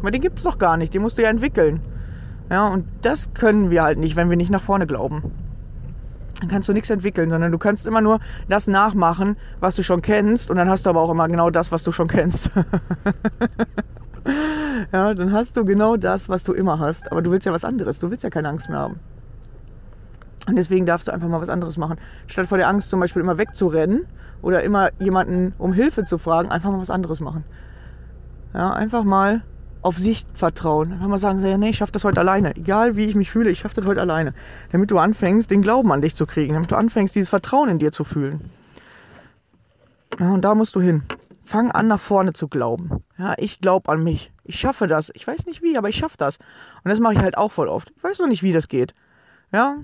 Aber 0.00 0.10
den 0.10 0.22
gibt 0.22 0.38
es 0.38 0.44
doch 0.44 0.56
gar 0.56 0.78
nicht, 0.78 0.94
den 0.94 1.02
musst 1.02 1.18
du 1.18 1.22
ja 1.22 1.28
entwickeln. 1.28 1.82
Ja, 2.50 2.68
und 2.68 2.86
das 3.02 3.34
können 3.34 3.68
wir 3.68 3.82
halt 3.82 3.98
nicht, 3.98 4.16
wenn 4.16 4.30
wir 4.30 4.38
nicht 4.38 4.50
nach 4.50 4.62
vorne 4.62 4.86
glauben. 4.86 5.22
Dann 6.40 6.48
kannst 6.48 6.66
du 6.70 6.72
nichts 6.72 6.88
entwickeln, 6.88 7.28
sondern 7.28 7.52
du 7.52 7.58
kannst 7.58 7.86
immer 7.86 8.00
nur 8.00 8.20
das 8.48 8.68
nachmachen, 8.68 9.36
was 9.60 9.76
du 9.76 9.82
schon 9.82 10.00
kennst 10.00 10.48
und 10.50 10.56
dann 10.56 10.70
hast 10.70 10.86
du 10.86 10.90
aber 10.90 11.02
auch 11.02 11.10
immer 11.10 11.28
genau 11.28 11.50
das, 11.50 11.72
was 11.72 11.82
du 11.82 11.92
schon 11.92 12.08
kennst. 12.08 12.50
ja, 14.92 15.14
dann 15.14 15.32
hast 15.32 15.56
du 15.56 15.64
genau 15.64 15.96
das, 15.96 16.28
was 16.28 16.44
du 16.44 16.52
immer 16.52 16.78
hast, 16.78 17.10
aber 17.10 17.22
du 17.22 17.30
willst 17.30 17.46
ja 17.46 17.52
was 17.52 17.64
anderes, 17.64 17.98
du 17.98 18.10
willst 18.10 18.24
ja 18.24 18.30
keine 18.30 18.48
Angst 18.48 18.68
mehr 18.68 18.78
haben. 18.78 19.00
Und 20.46 20.56
deswegen 20.56 20.86
darfst 20.86 21.08
du 21.08 21.12
einfach 21.12 21.28
mal 21.28 21.40
was 21.40 21.48
anderes 21.48 21.76
machen. 21.76 21.98
Statt 22.26 22.46
vor 22.46 22.58
der 22.58 22.68
Angst 22.68 22.90
zum 22.90 23.00
Beispiel 23.00 23.20
immer 23.20 23.38
wegzurennen 23.38 24.06
oder 24.42 24.62
immer 24.62 24.90
jemanden 25.00 25.54
um 25.58 25.72
Hilfe 25.72 26.04
zu 26.04 26.18
fragen, 26.18 26.50
einfach 26.50 26.70
mal 26.70 26.80
was 26.80 26.90
anderes 26.90 27.20
machen. 27.20 27.44
Ja, 28.54 28.70
einfach 28.72 29.02
mal 29.02 29.42
auf 29.82 29.98
sich 29.98 30.24
vertrauen. 30.34 30.92
Einfach 30.92 31.08
mal 31.08 31.18
sagen, 31.18 31.40
nee, 31.60 31.70
ich 31.70 31.76
schaffe 31.76 31.92
das 31.92 32.04
heute 32.04 32.20
alleine. 32.20 32.56
Egal 32.56 32.96
wie 32.96 33.04
ich 33.04 33.14
mich 33.14 33.30
fühle, 33.30 33.50
ich 33.50 33.60
schaffe 33.60 33.76
das 33.76 33.86
heute 33.86 34.00
alleine. 34.00 34.34
Damit 34.72 34.90
du 34.90 34.98
anfängst, 34.98 35.50
den 35.50 35.62
Glauben 35.62 35.92
an 35.92 36.00
dich 36.00 36.16
zu 36.16 36.26
kriegen. 36.26 36.54
Damit 36.54 36.70
du 36.70 36.76
anfängst, 36.76 37.14
dieses 37.14 37.30
Vertrauen 37.30 37.68
in 37.68 37.78
dir 37.78 37.92
zu 37.92 38.04
fühlen. 38.04 38.50
Ja, 40.18 40.32
und 40.32 40.42
da 40.42 40.54
musst 40.54 40.74
du 40.74 40.80
hin. 40.80 41.02
Fang 41.44 41.70
an, 41.70 41.86
nach 41.88 42.00
vorne 42.00 42.32
zu 42.32 42.48
glauben. 42.48 43.04
Ja, 43.18 43.34
ich 43.36 43.60
glaube 43.60 43.90
an 43.92 44.02
mich. 44.02 44.32
Ich 44.48 44.58
schaffe 44.60 44.86
das. 44.86 45.10
Ich 45.14 45.26
weiß 45.26 45.46
nicht 45.46 45.62
wie, 45.62 45.76
aber 45.76 45.88
ich 45.88 45.96
schaffe 45.96 46.16
das. 46.18 46.38
Und 46.84 46.90
das 46.90 47.00
mache 47.00 47.14
ich 47.14 47.18
halt 47.20 47.36
auch 47.36 47.50
voll 47.50 47.68
oft. 47.68 47.92
Ich 47.96 48.02
weiß 48.04 48.20
noch 48.20 48.28
nicht, 48.28 48.42
wie 48.42 48.52
das 48.52 48.68
geht. 48.68 48.94
Ja, 49.52 49.76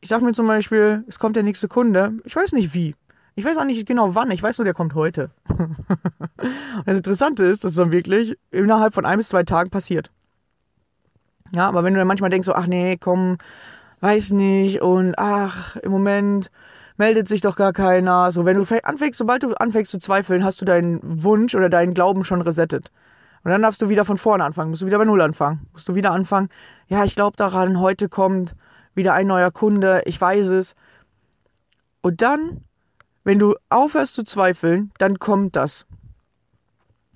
ich 0.00 0.08
sag 0.08 0.22
mir 0.22 0.32
zum 0.32 0.46
Beispiel, 0.46 1.04
es 1.06 1.18
kommt 1.18 1.36
der 1.36 1.42
nächste 1.42 1.68
Kunde. 1.68 2.12
Ich 2.24 2.34
weiß 2.34 2.52
nicht 2.52 2.74
wie. 2.74 2.94
Ich 3.34 3.44
weiß 3.44 3.56
auch 3.58 3.64
nicht 3.64 3.86
genau 3.86 4.14
wann. 4.14 4.30
Ich 4.30 4.42
weiß 4.42 4.56
nur, 4.58 4.64
der 4.64 4.74
kommt 4.74 4.94
heute. 4.94 5.30
Das 6.84 6.96
Interessante 6.96 7.44
ist, 7.44 7.64
dass 7.64 7.70
es 7.72 7.76
dann 7.76 7.90
wirklich 7.92 8.36
innerhalb 8.50 8.94
von 8.94 9.06
ein 9.06 9.18
bis 9.18 9.28
zwei 9.30 9.42
Tagen 9.42 9.70
passiert. 9.70 10.10
Ja, 11.52 11.66
aber 11.68 11.82
wenn 11.82 11.94
du 11.94 11.98
dann 11.98 12.06
manchmal 12.08 12.30
denkst, 12.30 12.46
so, 12.46 12.54
ach 12.54 12.66
nee, 12.66 12.96
komm, 12.98 13.38
weiß 14.00 14.30
nicht 14.32 14.82
und 14.82 15.14
ach, 15.18 15.76
im 15.76 15.90
Moment 15.90 16.50
meldet 16.98 17.28
sich 17.28 17.40
doch 17.40 17.56
gar 17.56 17.72
keiner. 17.72 18.30
So, 18.30 18.44
wenn 18.44 18.56
du 18.56 18.62
fäng- 18.64 18.84
anfängst, 18.84 19.18
sobald 19.18 19.42
du 19.42 19.54
anfängst 19.54 19.90
zu 19.90 19.98
zweifeln, 19.98 20.44
hast 20.44 20.60
du 20.60 20.64
deinen 20.64 21.00
Wunsch 21.02 21.54
oder 21.54 21.68
deinen 21.68 21.94
Glauben 21.94 22.24
schon 22.24 22.42
resettet. 22.42 22.90
Und 23.46 23.52
dann 23.52 23.62
darfst 23.62 23.80
du 23.80 23.88
wieder 23.88 24.04
von 24.04 24.18
vorne 24.18 24.42
anfangen, 24.42 24.70
musst 24.70 24.82
du 24.82 24.86
wieder 24.86 24.98
bei 24.98 25.04
Null 25.04 25.20
anfangen. 25.20 25.68
Musst 25.72 25.88
du 25.88 25.94
wieder 25.94 26.10
anfangen, 26.10 26.48
ja, 26.88 27.04
ich 27.04 27.14
glaube 27.14 27.36
daran, 27.36 27.78
heute 27.78 28.08
kommt 28.08 28.56
wieder 28.96 29.14
ein 29.14 29.28
neuer 29.28 29.52
Kunde, 29.52 30.02
ich 30.04 30.20
weiß 30.20 30.48
es. 30.48 30.74
Und 32.00 32.22
dann, 32.22 32.64
wenn 33.22 33.38
du 33.38 33.54
aufhörst 33.68 34.16
zu 34.16 34.24
zweifeln, 34.24 34.90
dann 34.98 35.20
kommt 35.20 35.54
das. 35.54 35.86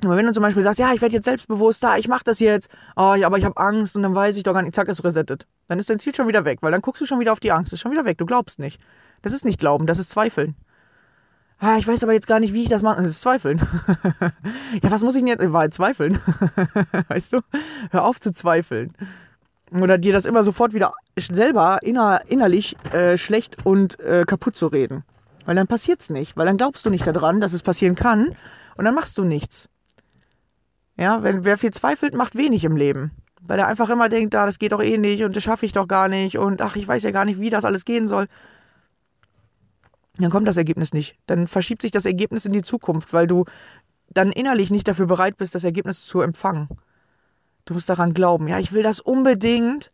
Aber 0.05 0.17
wenn 0.17 0.25
du 0.25 0.33
zum 0.33 0.45
Beispiel 0.45 0.63
sagst, 0.63 0.79
ja, 0.79 0.93
ich 0.93 1.03
werde 1.03 1.17
jetzt 1.17 1.25
selbstbewusster, 1.25 1.99
ich 1.99 2.07
mache 2.07 2.23
das 2.23 2.39
jetzt, 2.39 2.69
oh, 2.95 3.17
aber 3.25 3.37
ich 3.37 3.45
habe 3.45 3.57
Angst 3.57 3.97
und 3.97 4.05
dann 4.05 4.15
weiß 4.15 4.37
ich 4.37 4.45
doch 4.45 4.55
gar 4.55 4.63
nicht, 4.63 4.77
zack, 4.77 4.87
ist 4.87 5.03
resettet. 5.03 5.49
Dann 5.67 5.81
ist 5.81 5.91
dein 5.91 5.99
Ziel 5.99 6.15
schon 6.15 6.29
wieder 6.29 6.45
weg, 6.45 6.59
weil 6.61 6.71
dann 6.71 6.81
guckst 6.81 7.03
du 7.03 7.07
schon 7.07 7.19
wieder 7.19 7.33
auf 7.33 7.41
die 7.41 7.51
Angst, 7.51 7.73
ist 7.73 7.81
schon 7.81 7.91
wieder 7.91 8.05
weg, 8.05 8.19
du 8.19 8.27
glaubst 8.27 8.61
nicht. 8.61 8.81
Das 9.23 9.33
ist 9.33 9.45
nicht 9.45 9.59
Glauben, 9.59 9.87
das 9.87 9.99
ist 9.99 10.13
Zweifeln. 10.13 10.55
Ah, 11.61 11.77
ich 11.77 11.87
weiß 11.87 12.03
aber 12.03 12.15
jetzt 12.15 12.27
gar 12.27 12.41
nicht, 12.41 12.55
wie 12.55 12.63
ich 12.63 12.71
das 12.71 12.83
mache. 12.83 13.03
Das 13.03 13.13
ist 13.13 13.21
Zweifeln. 13.21 13.59
ja, 14.83 14.91
was 14.91 15.03
muss 15.03 15.15
ich 15.15 15.21
denn 15.21 15.29
jetzt? 15.29 15.53
War 15.53 15.71
Zweifeln. 15.71 16.19
weißt 17.09 17.35
du? 17.35 17.41
Hör 17.91 18.05
auf 18.05 18.19
zu 18.19 18.33
zweifeln. 18.33 18.95
Oder 19.71 19.99
dir 19.99 20.15
das 20.15 20.25
immer 20.25 20.43
sofort 20.43 20.73
wieder 20.73 20.95
selber 21.19 21.81
inner, 21.83 22.23
innerlich 22.29 22.77
äh, 22.93 23.19
schlecht 23.19 23.65
und 23.65 24.01
äh, 24.01 24.25
kaputt 24.27 24.57
zu 24.57 24.69
reden. 24.69 25.05
Weil 25.45 25.55
dann 25.55 25.67
passiert's 25.67 26.09
nicht. 26.09 26.35
Weil 26.37 26.47
dann 26.47 26.57
glaubst 26.57 26.87
du 26.87 26.91
nicht 26.91 27.07
daran, 27.07 27.41
dass 27.41 27.53
es 27.53 27.63
passieren 27.63 27.95
kann. 27.95 28.35
Und 28.77 28.87
dann 28.87 28.95
machst 28.95 29.19
du 29.19 29.25
nichts. 29.25 29.69
Ja, 30.97 31.23
wenn, 31.23 31.45
wer 31.45 31.59
viel 31.59 31.73
zweifelt, 31.73 32.15
macht 32.15 32.37
wenig 32.37 32.65
im 32.65 32.77
Leben. 32.77 33.11
Weil 33.43 33.59
er 33.59 33.67
einfach 33.67 33.91
immer 33.91 34.09
denkt, 34.09 34.35
ah, 34.35 34.47
das 34.47 34.59
geht 34.59 34.73
doch 34.73 34.83
eh 34.83 34.97
nicht 34.97 35.25
und 35.25 35.37
das 35.37 35.43
schaffe 35.43 35.67
ich 35.67 35.73
doch 35.73 35.89
gar 35.89 36.09
nicht 36.09 36.39
und 36.39 36.63
ach, 36.63 36.77
ich 36.77 36.87
weiß 36.87 37.03
ja 37.03 37.11
gar 37.11 37.25
nicht, 37.25 37.41
wie 37.41 37.51
das 37.51 37.65
alles 37.65 37.85
gehen 37.85 38.07
soll. 38.07 38.27
Dann 40.21 40.31
kommt 40.31 40.47
das 40.47 40.57
Ergebnis 40.57 40.93
nicht. 40.93 41.17
Dann 41.27 41.49
verschiebt 41.49 41.83
sich 41.83 41.91
das 41.91 42.05
Ergebnis 42.05 42.45
in 42.45 42.53
die 42.53 42.63
Zukunft, 42.63 43.13
weil 43.13 43.27
du 43.27 43.45
dann 44.11 44.33
innerlich 44.33 44.71
nicht 44.71 44.87
dafür 44.87 45.07
bereit 45.07 45.37
bist, 45.37 45.55
das 45.55 45.65
Ergebnis 45.65 46.05
zu 46.05 46.21
empfangen. 46.21 46.69
Du 47.65 47.75
musst 47.75 47.89
daran 47.89 48.13
glauben, 48.13 48.49
ja, 48.49 48.59
ich 48.59 48.73
will 48.73 48.83
das 48.83 49.01
unbedingt 49.01 49.93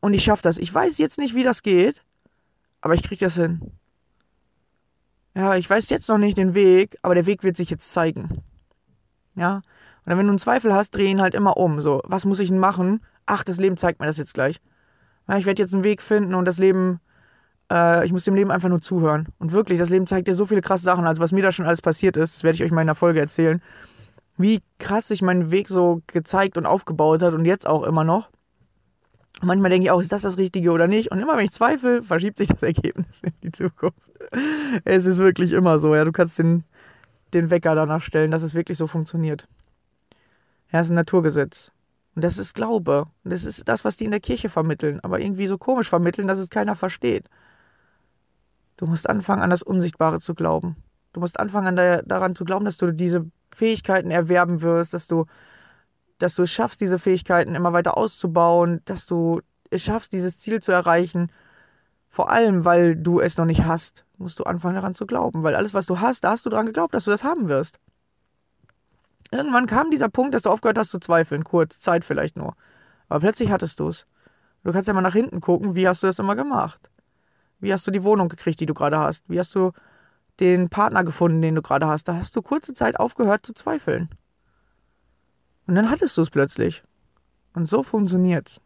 und 0.00 0.14
ich 0.14 0.24
schaffe 0.24 0.42
das. 0.42 0.58
Ich 0.58 0.72
weiß 0.72 0.98
jetzt 0.98 1.18
nicht, 1.18 1.34
wie 1.34 1.42
das 1.42 1.62
geht, 1.62 2.04
aber 2.80 2.94
ich 2.94 3.02
krieg 3.02 3.18
das 3.18 3.34
hin. 3.34 3.72
Ja, 5.34 5.56
ich 5.56 5.68
weiß 5.68 5.90
jetzt 5.90 6.08
noch 6.08 6.18
nicht 6.18 6.38
den 6.38 6.54
Weg, 6.54 6.96
aber 7.02 7.14
der 7.14 7.26
Weg 7.26 7.42
wird 7.42 7.56
sich 7.56 7.68
jetzt 7.68 7.92
zeigen. 7.92 8.42
Ja, 9.34 9.56
und 10.06 10.16
wenn 10.16 10.26
du 10.26 10.30
einen 10.30 10.38
Zweifel 10.38 10.72
hast, 10.72 10.92
dreh 10.92 11.10
ihn 11.10 11.20
halt 11.20 11.34
immer 11.34 11.56
um. 11.56 11.82
So, 11.82 12.00
was 12.04 12.24
muss 12.24 12.38
ich 12.38 12.48
denn 12.48 12.58
machen? 12.58 13.00
Ach, 13.26 13.42
das 13.42 13.58
Leben 13.58 13.76
zeigt 13.76 14.00
mir 14.00 14.06
das 14.06 14.16
jetzt 14.16 14.34
gleich. 14.34 14.60
Ja, 15.28 15.36
ich 15.36 15.44
werde 15.44 15.60
jetzt 15.60 15.74
einen 15.74 15.84
Weg 15.84 16.00
finden 16.00 16.34
und 16.34 16.46
das 16.46 16.58
Leben, 16.58 17.00
äh, 17.70 18.04
ich 18.06 18.12
muss 18.12 18.24
dem 18.24 18.34
Leben 18.34 18.50
einfach 18.50 18.68
nur 18.68 18.80
zuhören. 18.80 19.28
Und 19.38 19.52
wirklich, 19.52 19.78
das 19.78 19.90
Leben 19.90 20.06
zeigt 20.06 20.28
dir 20.28 20.34
so 20.34 20.46
viele 20.46 20.60
krasse 20.60 20.84
Sachen. 20.84 21.06
Also 21.06 21.22
was 21.22 21.32
mir 21.32 21.42
da 21.42 21.52
schon 21.52 21.66
alles 21.66 21.82
passiert 21.82 22.16
ist, 22.16 22.34
das 22.34 22.44
werde 22.44 22.56
ich 22.56 22.64
euch 22.64 22.70
mal 22.70 22.82
in 22.82 22.86
der 22.86 22.94
Folge 22.94 23.20
erzählen. 23.20 23.62
Wie 24.36 24.62
krass 24.78 25.08
sich 25.08 25.22
mein 25.22 25.50
Weg 25.50 25.68
so 25.68 26.02
gezeigt 26.06 26.58
und 26.58 26.66
aufgebaut 26.66 27.22
hat 27.22 27.34
und 27.34 27.44
jetzt 27.44 27.66
auch 27.66 27.84
immer 27.84 28.04
noch. 28.04 28.28
Manchmal 29.42 29.70
denke 29.70 29.86
ich 29.86 29.90
auch, 29.90 30.00
ist 30.00 30.12
das 30.12 30.22
das 30.22 30.38
Richtige 30.38 30.70
oder 30.70 30.88
nicht? 30.88 31.10
Und 31.10 31.20
immer 31.20 31.36
wenn 31.36 31.44
ich 31.44 31.52
zweifle, 31.52 32.02
verschiebt 32.02 32.38
sich 32.38 32.48
das 32.48 32.62
Ergebnis 32.62 33.22
in 33.22 33.32
die 33.42 33.52
Zukunft. 33.52 34.10
Es 34.84 35.06
ist 35.06 35.18
wirklich 35.18 35.52
immer 35.52 35.78
so, 35.78 35.94
ja. 35.94 36.04
Du 36.04 36.12
kannst 36.12 36.38
den, 36.38 36.64
den 37.34 37.50
Wecker 37.50 37.74
danach 37.74 38.02
stellen, 38.02 38.30
dass 38.30 38.42
es 38.42 38.54
wirklich 38.54 38.78
so 38.78 38.86
funktioniert. 38.86 39.46
Ja, 40.72 40.80
ist 40.80 40.90
ein 40.90 40.94
Naturgesetz. 40.94 41.70
Und 42.14 42.24
das 42.24 42.38
ist 42.38 42.54
Glaube. 42.54 43.06
Und 43.24 43.32
das 43.32 43.44
ist 43.44 43.68
das, 43.68 43.84
was 43.84 43.98
die 43.98 44.06
in 44.06 44.10
der 44.10 44.20
Kirche 44.20 44.48
vermitteln, 44.48 45.00
aber 45.02 45.20
irgendwie 45.20 45.46
so 45.46 45.58
komisch 45.58 45.88
vermitteln, 45.88 46.26
dass 46.26 46.38
es 46.38 46.48
keiner 46.48 46.74
versteht. 46.74 47.28
Du 48.76 48.86
musst 48.86 49.08
anfangen, 49.08 49.42
an 49.42 49.50
das 49.50 49.62
Unsichtbare 49.62 50.20
zu 50.20 50.34
glauben. 50.34 50.76
Du 51.12 51.20
musst 51.20 51.40
anfangen, 51.40 51.68
an 51.68 51.76
der, 51.76 52.02
daran 52.02 52.34
zu 52.34 52.44
glauben, 52.44 52.64
dass 52.64 52.76
du 52.76 52.92
diese 52.92 53.24
Fähigkeiten 53.54 54.10
erwerben 54.10 54.60
wirst, 54.60 54.92
dass 54.92 55.06
du, 55.06 55.24
dass 56.18 56.34
du 56.34 56.42
es 56.42 56.52
schaffst, 56.52 56.80
diese 56.80 56.98
Fähigkeiten 56.98 57.54
immer 57.54 57.72
weiter 57.72 57.96
auszubauen, 57.96 58.82
dass 58.84 59.06
du 59.06 59.40
es 59.70 59.82
schaffst, 59.82 60.12
dieses 60.12 60.38
Ziel 60.38 60.60
zu 60.60 60.72
erreichen. 60.72 61.32
Vor 62.08 62.30
allem, 62.30 62.64
weil 62.64 62.96
du 62.96 63.20
es 63.20 63.38
noch 63.38 63.46
nicht 63.46 63.64
hast, 63.64 64.04
musst 64.18 64.38
du 64.38 64.44
anfangen, 64.44 64.74
daran 64.74 64.94
zu 64.94 65.06
glauben. 65.06 65.42
Weil 65.42 65.54
alles, 65.54 65.72
was 65.72 65.86
du 65.86 66.00
hast, 66.00 66.24
da 66.24 66.30
hast 66.30 66.44
du 66.44 66.50
daran 66.50 66.66
geglaubt, 66.66 66.94
dass 66.94 67.04
du 67.04 67.10
das 67.10 67.24
haben 67.24 67.48
wirst. 67.48 67.78
Irgendwann 69.32 69.66
kam 69.66 69.90
dieser 69.90 70.08
Punkt, 70.08 70.34
dass 70.34 70.42
du 70.42 70.50
aufgehört 70.50 70.78
hast 70.78 70.90
zu 70.90 70.98
zweifeln. 70.98 71.44
Kurz, 71.44 71.80
Zeit 71.80 72.04
vielleicht 72.04 72.36
nur. 72.36 72.54
Aber 73.08 73.20
plötzlich 73.20 73.50
hattest 73.50 73.80
du 73.80 73.88
es. 73.88 74.06
Du 74.64 74.72
kannst 74.72 74.88
ja 74.88 74.94
mal 74.94 75.00
nach 75.00 75.12
hinten 75.12 75.40
gucken, 75.40 75.74
wie 75.76 75.88
hast 75.88 76.02
du 76.02 76.06
das 76.06 76.18
immer 76.18 76.36
gemacht? 76.36 76.90
Wie 77.58 77.72
hast 77.72 77.86
du 77.86 77.90
die 77.90 78.02
Wohnung 78.02 78.28
gekriegt, 78.28 78.60
die 78.60 78.66
du 78.66 78.74
gerade 78.74 78.98
hast? 78.98 79.28
Wie 79.28 79.38
hast 79.38 79.54
du 79.54 79.72
den 80.40 80.68
Partner 80.68 81.04
gefunden, 81.04 81.40
den 81.40 81.54
du 81.54 81.62
gerade 81.62 81.86
hast? 81.86 82.04
Da 82.04 82.14
hast 82.14 82.36
du 82.36 82.42
kurze 82.42 82.74
Zeit 82.74 82.98
aufgehört 83.00 83.46
zu 83.46 83.54
zweifeln. 83.54 84.10
Und 85.66 85.74
dann 85.74 85.90
hattest 85.90 86.16
du 86.16 86.22
es 86.22 86.30
plötzlich. 86.30 86.82
Und 87.54 87.68
so 87.68 87.82
funktioniert's. 87.82 88.60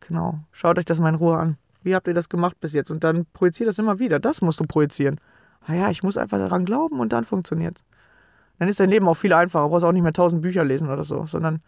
Genau. 0.00 0.40
Schaut 0.52 0.78
euch 0.78 0.84
das 0.84 1.00
mal 1.00 1.08
in 1.08 1.14
Ruhe 1.16 1.36
an. 1.38 1.56
Wie 1.82 1.94
habt 1.94 2.06
ihr 2.06 2.14
das 2.14 2.28
gemacht 2.28 2.60
bis 2.60 2.72
jetzt? 2.72 2.90
Und 2.90 3.02
dann 3.04 3.26
projiziert 3.32 3.68
das 3.68 3.78
immer 3.78 3.98
wieder. 3.98 4.18
Das 4.18 4.42
musst 4.42 4.60
du 4.60 4.64
projizieren. 4.64 5.20
Ah 5.66 5.74
ja, 5.74 5.90
ich 5.90 6.02
muss 6.02 6.16
einfach 6.16 6.38
daran 6.38 6.64
glauben 6.64 7.00
und 7.00 7.12
dann 7.12 7.24
funktioniert's. 7.24 7.82
Dann 8.58 8.68
ist 8.68 8.80
dein 8.80 8.90
Leben 8.90 9.08
auch 9.08 9.16
viel 9.16 9.32
einfacher. 9.32 9.64
Du 9.64 9.70
brauchst 9.70 9.84
auch 9.84 9.92
nicht 9.92 10.02
mehr 10.02 10.12
tausend 10.12 10.42
Bücher 10.42 10.64
lesen 10.64 10.88
oder 10.88 11.04
so, 11.04 11.26
sondern 11.26 11.62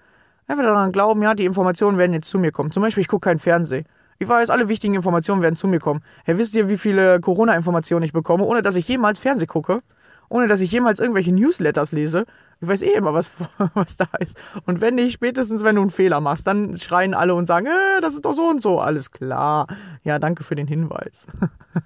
einfach 0.46 0.64
daran 0.64 0.92
glauben, 0.92 1.22
ja, 1.22 1.34
die 1.34 1.44
Informationen 1.44 1.98
werden 1.98 2.12
jetzt 2.12 2.28
zu 2.28 2.38
mir 2.38 2.52
kommen. 2.52 2.70
Zum 2.70 2.82
Beispiel, 2.82 3.02
ich 3.02 3.08
gucke 3.08 3.24
keinen 3.24 3.38
Fernsehen. 3.38 3.86
Ich 4.20 4.28
weiß, 4.28 4.50
alle 4.50 4.68
wichtigen 4.68 4.94
Informationen 4.94 5.42
werden 5.42 5.54
zu 5.54 5.68
mir 5.68 5.78
kommen. 5.78 6.02
Hey, 6.24 6.38
wisst 6.38 6.56
ihr, 6.56 6.68
wie 6.68 6.76
viele 6.76 7.20
Corona-Informationen 7.20 8.04
ich 8.04 8.12
bekomme, 8.12 8.44
ohne 8.44 8.62
dass 8.62 8.74
ich 8.74 8.88
jemals 8.88 9.20
Fernsehen 9.20 9.46
gucke? 9.46 9.80
Ohne 10.28 10.48
dass 10.48 10.60
ich 10.60 10.72
jemals 10.72 10.98
irgendwelche 10.98 11.32
Newsletters 11.32 11.92
lese? 11.92 12.24
Ich 12.60 12.66
weiß 12.66 12.82
eh 12.82 12.94
immer, 12.94 13.14
was, 13.14 13.30
was 13.74 13.96
da 13.96 14.08
ist. 14.18 14.36
Und 14.66 14.80
wenn 14.80 14.96
nicht, 14.96 15.12
spätestens 15.12 15.62
wenn 15.62 15.76
du 15.76 15.82
einen 15.82 15.90
Fehler 15.90 16.20
machst, 16.20 16.48
dann 16.48 16.76
schreien 16.80 17.14
alle 17.14 17.34
und 17.34 17.46
sagen, 17.46 17.66
äh, 17.66 18.00
das 18.00 18.14
ist 18.14 18.24
doch 18.24 18.34
so 18.34 18.48
und 18.48 18.60
so. 18.60 18.80
Alles 18.80 19.12
klar. 19.12 19.68
Ja, 20.02 20.18
danke 20.18 20.42
für 20.42 20.56
den 20.56 20.66
Hinweis. 20.66 21.26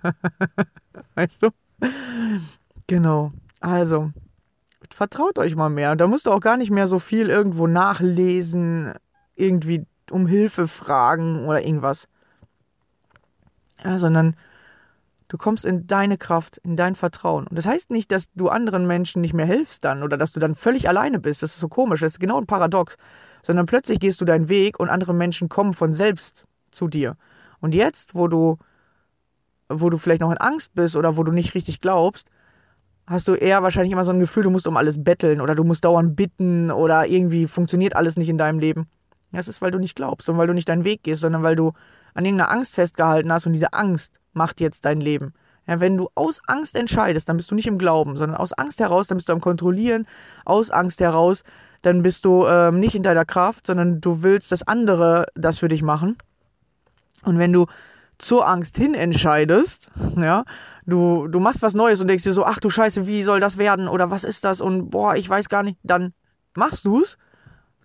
weißt 1.15 1.43
du? 1.43 1.51
Genau. 2.87 3.33
Also, 3.61 4.11
vertraut 4.91 5.39
euch 5.39 5.55
mal 5.55 5.69
mehr. 5.69 5.97
Da 5.97 6.07
musst 6.07 6.25
du 6.25 6.33
auch 6.33 6.41
gar 6.41 6.57
nicht 6.57 6.71
mehr 6.71 6.87
so 6.87 6.99
viel 6.99 7.29
irgendwo 7.29 7.67
nachlesen, 7.67 8.95
irgendwie 9.37 9.85
um 10.11 10.27
Hilfe 10.27 10.67
fragen 10.67 11.45
oder 11.45 11.63
irgendwas. 11.63 12.09
Ja, 13.85 13.99
sondern 13.99 14.37
du 15.29 15.39
kommst 15.39 15.65
in 15.65 15.87
deine 15.87 16.19
Kraft, 16.19 16.59
in 16.59 16.77
dein 16.77 16.95
Vertrauen. 16.95 17.47
Und 17.47 17.57
das 17.57 17.67
heißt 17.67 17.91
nicht, 17.91 18.13
dass 18.13 18.31
du 18.35 18.49
anderen 18.49 18.87
Menschen 18.87 19.23
nicht 19.23 19.35
mehr 19.35 19.47
hilfst 19.47 19.85
dann 19.85 20.03
oder 20.03 20.17
dass 20.17 20.33
du 20.33 20.41
dann 20.41 20.55
völlig 20.55 20.89
alleine 20.89 21.19
bist. 21.19 21.43
Das 21.43 21.55
ist 21.55 21.61
so 21.61 21.69
komisch, 21.69 22.01
das 22.01 22.13
ist 22.13 22.21
genau 22.21 22.39
ein 22.39 22.47
Paradox. 22.47 22.97
Sondern 23.43 23.67
plötzlich 23.67 23.99
gehst 23.99 24.21
du 24.21 24.25
deinen 24.25 24.49
Weg 24.49 24.79
und 24.79 24.89
andere 24.89 25.15
Menschen 25.15 25.49
kommen 25.49 25.73
von 25.73 25.95
selbst 25.95 26.45
zu 26.71 26.87
dir. 26.87 27.17
Und 27.61 27.75
jetzt, 27.75 28.15
wo 28.15 28.29
du, 28.29 28.59
wo 29.69 29.91
du 29.91 29.99
vielleicht 29.99 30.21
noch 30.21 30.31
in 30.31 30.39
Angst 30.39 30.75
bist 30.75 30.97
oder 30.97 31.17
wo 31.17 31.25
du 31.25 31.33
nicht 31.33 31.55
richtig 31.55 31.81
glaubst, 31.81 32.29
hast 33.07 33.27
du 33.27 33.35
eher 33.35 33.63
wahrscheinlich 33.63 33.93
immer 33.93 34.05
so 34.05 34.13
ein 34.13 34.21
Gefühl, 34.21 34.45
du 34.45 34.51
musst 34.51 34.67
um 34.67 34.77
alles 34.77 35.03
betteln 35.03 35.41
oder 35.41 35.55
du 35.55 35.65
musst 35.65 35.85
dauernd 35.85 36.15
bitten 36.15 36.71
oder 36.71 37.07
irgendwie 37.07 37.47
funktioniert 37.47 37.97
alles 37.97 38.17
nicht 38.17 38.29
in 38.29 38.39
deinem 38.39 38.59
Leben. 38.59 38.87
Das 39.33 39.49
ist, 39.49 39.63
weil 39.63 39.71
du 39.71 39.79
nicht 39.79 39.97
glaubst 39.97 40.29
und 40.29 40.37
weil 40.37 40.47
du 40.47 40.53
nicht 40.53 40.69
deinen 40.69 40.85
Weg 40.85 41.03
gehst, 41.03 41.23
sondern 41.23 41.43
weil 41.43 41.57
du 41.57 41.73
an 42.15 42.25
irgendeiner 42.25 42.51
Angst 42.51 42.75
festgehalten 42.75 43.33
hast 43.33 43.47
und 43.47 43.53
diese 43.53 43.73
Angst 43.73 44.21
macht 44.33 44.61
jetzt 44.61 44.85
dein 44.85 45.01
Leben. 45.01 45.35
Ja, 45.67 45.79
wenn 45.81 45.97
du 45.97 46.09
aus 46.15 46.41
Angst 46.47 46.75
entscheidest, 46.75 47.29
dann 47.29 47.37
bist 47.37 47.51
du 47.51 47.55
nicht 47.55 47.69
im 47.69 47.79
Glauben, 47.79 48.17
sondern 48.17 48.37
aus 48.37 48.53
Angst 48.53 48.81
heraus, 48.81 49.07
dann 49.07 49.19
bist 49.19 49.29
du 49.29 49.33
am 49.33 49.41
Kontrollieren, 49.41 50.07
aus 50.45 50.71
Angst 50.71 51.01
heraus, 51.01 51.45
dann 51.83 52.03
bist 52.03 52.25
du 52.25 52.47
ähm, 52.47 52.81
nicht 52.81 52.95
in 52.95 53.03
deiner 53.03 53.25
Kraft, 53.25 53.67
sondern 53.67 54.01
du 54.01 54.23
willst, 54.23 54.51
dass 54.51 54.67
andere 54.67 55.27
das 55.35 55.61
für 55.61 55.69
dich 55.69 55.83
machen. 55.83 56.17
Und 57.23 57.39
wenn 57.39 57.53
du 57.53 57.67
zur 58.19 58.47
Angst 58.49 58.77
hin 58.77 58.95
entscheidest, 58.95 59.91
ja, 60.17 60.45
du, 60.87 61.29
du 61.29 61.41
machst 61.41 61.63
was 61.63 61.75
Neues 61.75 62.01
und 62.01 62.09
denkst 62.09 62.25
dir 62.25 62.33
so, 62.33 62.45
ach 62.45 62.59
du 62.59 62.71
Scheiße, 62.71 63.07
wie 63.07 63.23
soll 63.23 63.41
das 63.41 63.59
werden 63.59 63.89
oder 63.89 64.11
was 64.11 64.25
ist 64.25 64.45
das 64.45 64.61
und 64.61 64.91
boah, 64.91 65.17
ich 65.17 65.29
weiß 65.29 65.49
gar 65.49 65.63
nicht, 65.63 65.79
dann 65.83 66.13
machst 66.57 66.85
du's 66.85 67.19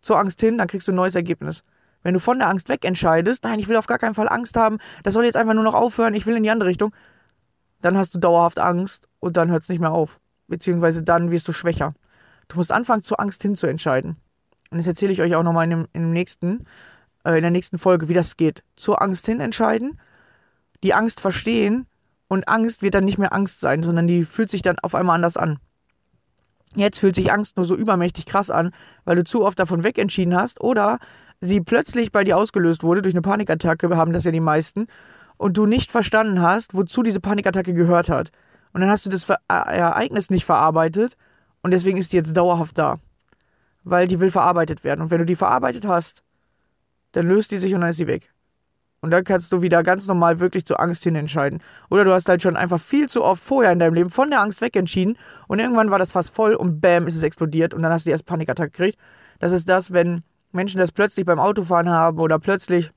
zur 0.02 0.20
Angst 0.20 0.40
hin, 0.40 0.58
dann 0.58 0.68
kriegst 0.68 0.88
du 0.88 0.92
ein 0.92 0.96
neues 0.96 1.16
Ergebnis. 1.16 1.64
Wenn 2.04 2.14
du 2.14 2.20
von 2.20 2.40
der 2.40 2.50
Angst 2.50 2.70
weg 2.70 2.86
entscheidest, 2.86 3.44
nein, 3.44 3.60
ich 3.60 3.68
will 3.68 3.76
auf 3.76 3.88
gar 3.88 3.98
keinen 3.98 4.16
Fall 4.16 4.30
Angst 4.30 4.56
haben, 4.56 4.78
das 5.04 5.14
soll 5.14 5.26
jetzt 5.26 5.38
einfach 5.38 5.54
nur 5.54 5.64
noch 5.64 5.74
aufhören, 5.74 6.14
ich 6.14 6.26
will 6.26 6.38
in 6.38 6.44
die 6.44 6.50
andere 6.50 6.70
Richtung, 6.70 6.94
dann 7.82 7.98
hast 7.98 8.14
du 8.16 8.20
dauerhaft 8.20 8.60
Angst 8.60 9.08
und 9.20 9.38
dann 9.38 9.52
hört 9.52 9.64
es 9.64 9.70
nicht 9.70 9.80
mehr 9.80 9.92
auf. 9.92 10.20
Beziehungsweise 10.48 11.04
dann 11.04 11.32
wirst 11.32 11.48
du 11.48 11.54
schwächer. 11.54 11.94
Du 12.48 12.58
musst 12.58 12.72
anfangen, 12.72 13.04
zur 13.04 13.20
Angst 13.20 13.42
hin 13.42 13.56
zu 13.56 13.68
entscheiden. 13.68 14.18
Und 14.70 14.78
das 14.78 14.88
erzähle 14.88 15.12
ich 15.12 15.22
euch 15.22 15.36
auch 15.36 15.44
nochmal 15.44 15.66
in, 15.66 15.70
dem, 15.72 15.88
in, 15.94 16.14
dem 16.14 16.66
äh, 17.26 17.36
in 17.36 17.42
der 17.42 17.52
nächsten 17.52 17.78
Folge, 17.78 18.10
wie 18.10 18.14
das 18.14 18.38
geht. 18.38 18.64
Zur 18.76 19.02
Angst 19.02 19.26
hin 19.26 19.40
entscheiden, 19.40 20.00
die 20.84 20.94
Angst 20.94 21.20
verstehen 21.20 21.88
und 22.28 22.48
Angst 22.48 22.82
wird 22.82 22.94
dann 22.94 23.06
nicht 23.06 23.18
mehr 23.18 23.34
Angst 23.34 23.60
sein, 23.60 23.84
sondern 23.84 24.08
die 24.08 24.24
fühlt 24.24 24.50
sich 24.50 24.62
dann 24.62 24.80
auf 24.80 24.96
einmal 24.96 25.16
anders 25.16 25.38
an. 25.38 25.60
Jetzt 26.76 27.00
fühlt 27.00 27.16
sich 27.16 27.32
Angst 27.32 27.58
nur 27.58 27.66
so 27.66 27.76
übermächtig 27.76 28.26
krass 28.26 28.52
an, 28.52 28.72
weil 29.06 29.16
du 29.16 29.24
zu 29.24 29.46
oft 29.46 29.58
davon 29.58 29.84
wegentschieden 29.84 30.36
hast 30.36 30.62
oder 30.62 31.00
sie 31.42 31.62
plötzlich 31.62 32.12
bei 32.12 32.24
dir 32.24 32.38
ausgelöst 32.38 32.84
wurde 32.84 33.02
durch 33.02 33.14
eine 33.14 33.22
Panikattacke, 33.22 33.96
haben 33.96 34.14
das 34.14 34.24
ja 34.24 34.32
die 34.32 34.40
meisten, 34.40 34.88
und 35.38 35.56
du 35.56 35.66
nicht 35.66 35.92
verstanden 35.92 36.42
hast, 36.42 36.74
wozu 36.74 37.04
diese 37.04 37.20
Panikattacke 37.20 37.74
gehört 37.74 38.10
hat. 38.10 38.32
Und 38.74 38.82
dann 38.82 38.90
hast 38.90 39.06
du 39.06 39.10
das 39.10 39.24
Ver 39.26 39.38
Ereignis 39.48 40.30
nicht 40.30 40.46
verarbeitet 40.46 41.16
und 41.62 41.72
deswegen 41.72 41.98
ist 41.98 42.12
die 42.12 42.18
jetzt 42.18 42.36
dauerhaft 42.36 42.78
da. 42.78 43.00
Weil 43.84 44.08
die 44.08 44.20
will 44.20 44.32
verarbeitet 44.32 44.84
werden. 44.84 45.02
Und 45.02 45.12
wenn 45.12 45.20
du 45.20 45.26
die 45.26 45.36
verarbeitet 45.36 45.88
hast, 45.88 46.24
dann 47.14 47.28
löst 47.28 47.52
die 47.52 47.58
sich 47.58 47.74
und 47.74 47.82
dann 47.82 47.92
ist 47.92 47.98
sie 47.98 48.08
weg. 48.08 48.34
Und 49.00 49.12
dann 49.12 49.24
kannst 49.24 49.54
du 49.54 49.62
wieder 49.62 49.84
ganz 49.84 50.08
normal 50.08 50.40
wirklich 50.40 50.66
zur 50.66 50.80
Angst 50.80 51.04
hin 51.04 51.16
entscheiden. 51.16 51.62
Oder 51.90 52.04
du 52.04 52.12
hast 52.12 52.28
halt 52.28 52.42
schon 52.42 52.58
einfach 52.58 52.82
viel 52.82 53.08
zu 53.08 53.24
oft 53.24 53.44
vorher 53.44 53.72
in 53.72 53.80
deinem 53.80 53.94
Leben 53.94 54.10
von 54.10 54.30
der 54.30 54.42
Angst 54.42 54.60
wegentschieden 54.60 55.18
und 55.48 55.60
irgendwann 55.60 55.92
war 55.92 56.00
das 56.00 56.12
fast 56.12 56.34
voll 56.34 56.56
und 56.56 56.82
bam, 56.82 57.06
ist 57.06 57.16
es 57.16 57.24
explodiert 57.24 57.74
und 57.74 57.84
dann 57.84 57.92
hast 57.92 58.06
du 58.06 58.10
die 58.10 58.12
erst 58.12 58.26
Panikattacke 58.26 58.72
gekriegt. 58.72 59.00
Das 59.40 59.52
ist 59.52 59.70
das, 59.70 59.94
wenn 59.94 60.24
Menschen 60.52 60.80
das 60.80 60.92
plötzlich 60.92 61.26
beim 61.26 61.40
Autofahren 61.40 61.90
haben 61.90 62.20
oder 62.20 62.40
plötzlich 62.40 62.92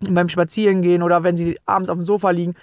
beim 0.00 0.28
Spazierengehen 0.28 1.02
oder 1.02 1.22
wenn 1.22 1.36
sie 1.36 1.58
abends 1.64 1.90
auf 1.90 1.98
dem 1.98 2.04
Sofa 2.04 2.30
liegen. 2.30 2.54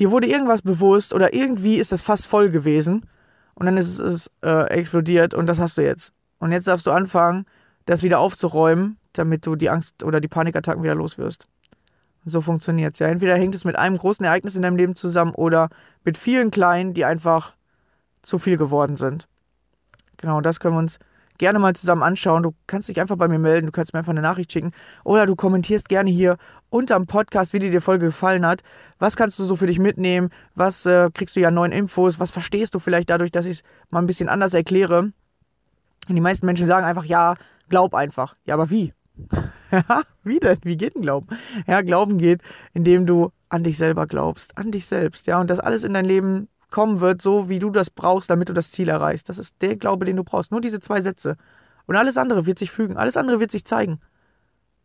Dir 0.00 0.10
wurde 0.10 0.26
irgendwas 0.26 0.62
bewusst 0.62 1.14
oder 1.14 1.34
irgendwie 1.34 1.76
ist 1.76 1.92
das 1.92 2.00
fast 2.00 2.26
voll 2.26 2.50
gewesen 2.50 3.06
und 3.54 3.66
dann 3.66 3.76
ist 3.76 3.98
es 3.98 4.30
äh, 4.44 4.68
explodiert 4.70 5.34
und 5.34 5.46
das 5.46 5.60
hast 5.60 5.76
du 5.78 5.82
jetzt. 5.82 6.12
Und 6.38 6.52
jetzt 6.52 6.66
darfst 6.66 6.86
du 6.86 6.90
anfangen, 6.90 7.46
das 7.86 8.02
wieder 8.02 8.18
aufzuräumen, 8.18 8.98
damit 9.12 9.46
du 9.46 9.56
die 9.56 9.70
Angst 9.70 10.02
oder 10.02 10.20
die 10.20 10.28
Panikattacken 10.28 10.82
wieder 10.82 10.94
los 10.94 11.18
wirst. 11.18 11.46
So 12.24 12.40
funktioniert 12.40 12.94
es 12.94 13.00
ja. 13.00 13.08
Entweder 13.08 13.36
hängt 13.36 13.54
es 13.54 13.64
mit 13.64 13.76
einem 13.76 13.98
großen 13.98 14.24
Ereignis 14.24 14.56
in 14.56 14.62
deinem 14.62 14.76
Leben 14.76 14.96
zusammen 14.96 15.34
oder 15.34 15.68
mit 16.04 16.16
vielen 16.16 16.50
kleinen, 16.50 16.94
die 16.94 17.04
einfach 17.04 17.54
zu 18.22 18.38
viel 18.38 18.56
geworden 18.56 18.96
sind. 18.96 19.28
Genau, 20.16 20.40
das 20.40 20.58
können 20.58 20.74
wir 20.74 20.78
uns 20.78 20.98
gerne 21.38 21.58
mal 21.58 21.74
zusammen 21.74 22.02
anschauen. 22.02 22.42
Du 22.42 22.54
kannst 22.66 22.88
dich 22.88 23.00
einfach 23.00 23.16
bei 23.16 23.28
mir 23.28 23.38
melden, 23.38 23.66
du 23.66 23.72
kannst 23.72 23.92
mir 23.92 23.98
einfach 23.98 24.12
eine 24.12 24.22
Nachricht 24.22 24.52
schicken 24.52 24.72
oder 25.04 25.26
du 25.26 25.36
kommentierst 25.36 25.88
gerne 25.88 26.10
hier 26.10 26.36
unterm 26.70 27.06
Podcast, 27.06 27.52
wie 27.52 27.58
dir 27.58 27.70
die 27.70 27.80
Folge 27.80 28.06
gefallen 28.06 28.46
hat. 28.46 28.62
Was 28.98 29.16
kannst 29.16 29.38
du 29.38 29.44
so 29.44 29.56
für 29.56 29.66
dich 29.66 29.78
mitnehmen? 29.78 30.30
Was 30.54 30.86
äh, 30.86 31.10
kriegst 31.12 31.36
du 31.36 31.40
ja 31.40 31.50
neuen 31.50 31.72
Infos? 31.72 32.20
Was 32.20 32.30
verstehst 32.30 32.74
du 32.74 32.78
vielleicht 32.78 33.10
dadurch, 33.10 33.30
dass 33.30 33.46
ich 33.46 33.58
es 33.58 33.62
mal 33.90 34.00
ein 34.00 34.06
bisschen 34.06 34.28
anders 34.28 34.54
erkläre? 34.54 35.12
Und 36.08 36.14
die 36.14 36.20
meisten 36.20 36.46
Menschen 36.46 36.66
sagen 36.66 36.86
einfach, 36.86 37.04
ja, 37.04 37.34
glaub 37.68 37.94
einfach. 37.94 38.36
Ja, 38.44 38.54
aber 38.54 38.70
wie? 38.70 38.92
Wie 40.24 40.40
denn? 40.40 40.58
Wie 40.62 40.76
geht 40.76 40.94
denn 40.94 41.02
Glauben? 41.02 41.28
Ja, 41.66 41.82
Glauben 41.82 42.18
geht, 42.18 42.40
indem 42.72 43.06
du 43.06 43.30
an 43.48 43.62
dich 43.62 43.78
selber 43.78 44.06
glaubst, 44.06 44.58
an 44.58 44.72
dich 44.72 44.86
selbst, 44.86 45.26
ja, 45.28 45.40
und 45.40 45.48
dass 45.48 45.60
alles 45.60 45.84
in 45.84 45.94
dein 45.94 46.04
Leben 46.04 46.48
kommen 46.74 46.98
wird, 46.98 47.22
so 47.22 47.48
wie 47.48 47.60
du 47.60 47.70
das 47.70 47.88
brauchst, 47.88 48.30
damit 48.30 48.48
du 48.48 48.52
das 48.52 48.72
Ziel 48.72 48.88
erreichst. 48.88 49.28
Das 49.28 49.38
ist 49.38 49.62
der 49.62 49.76
Glaube, 49.76 50.06
den 50.06 50.16
du 50.16 50.24
brauchst. 50.24 50.50
Nur 50.50 50.60
diese 50.60 50.80
zwei 50.80 51.00
Sätze. 51.00 51.36
Und 51.86 51.94
alles 51.94 52.18
andere 52.18 52.46
wird 52.46 52.58
sich 52.58 52.72
fügen, 52.72 52.96
alles 52.96 53.16
andere 53.16 53.38
wird 53.38 53.52
sich 53.52 53.64
zeigen. 53.64 54.00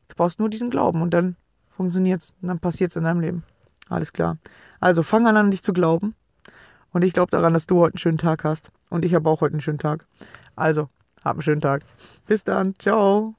Du 0.08 0.15
brauchst 0.15 0.39
nur 0.39 0.52
diesen 0.52 0.69
Glauben 0.69 1.02
und 1.02 1.15
dann 1.15 1.36
funktioniert's 1.67 2.36
und 2.43 2.49
dann 2.49 2.60
passiert's 2.60 2.95
in 2.95 3.06
deinem 3.06 3.21
Leben. 3.21 3.43
Alles 3.89 4.13
klar. 4.13 4.38
Also 4.80 5.02
fang 5.02 5.25
an, 5.25 5.36
an 5.36 5.49
dich 5.49 5.63
zu 5.63 5.73
glauben. 5.73 6.13
Und 6.91 7.04
ich 7.04 7.13
glaube 7.13 7.32
daran, 7.32 7.54
dass 7.54 7.65
du 7.65 7.80
heute 7.80 7.95
einen 7.95 7.99
schönen 7.99 8.17
Tag 8.19 8.43
hast. 8.43 8.69
Und 8.91 9.04
ich 9.04 9.15
habe 9.15 9.28
auch 9.28 9.41
heute 9.41 9.54
einen 9.54 9.62
schönen 9.62 9.80
Tag. 9.80 10.06
Also, 10.56 10.89
hab 11.25 11.38
einen 11.38 11.41
schönen 11.41 11.62
Tag. 11.62 11.86
Bis 12.28 12.43
dann. 12.43 12.75
Ciao. 12.78 13.34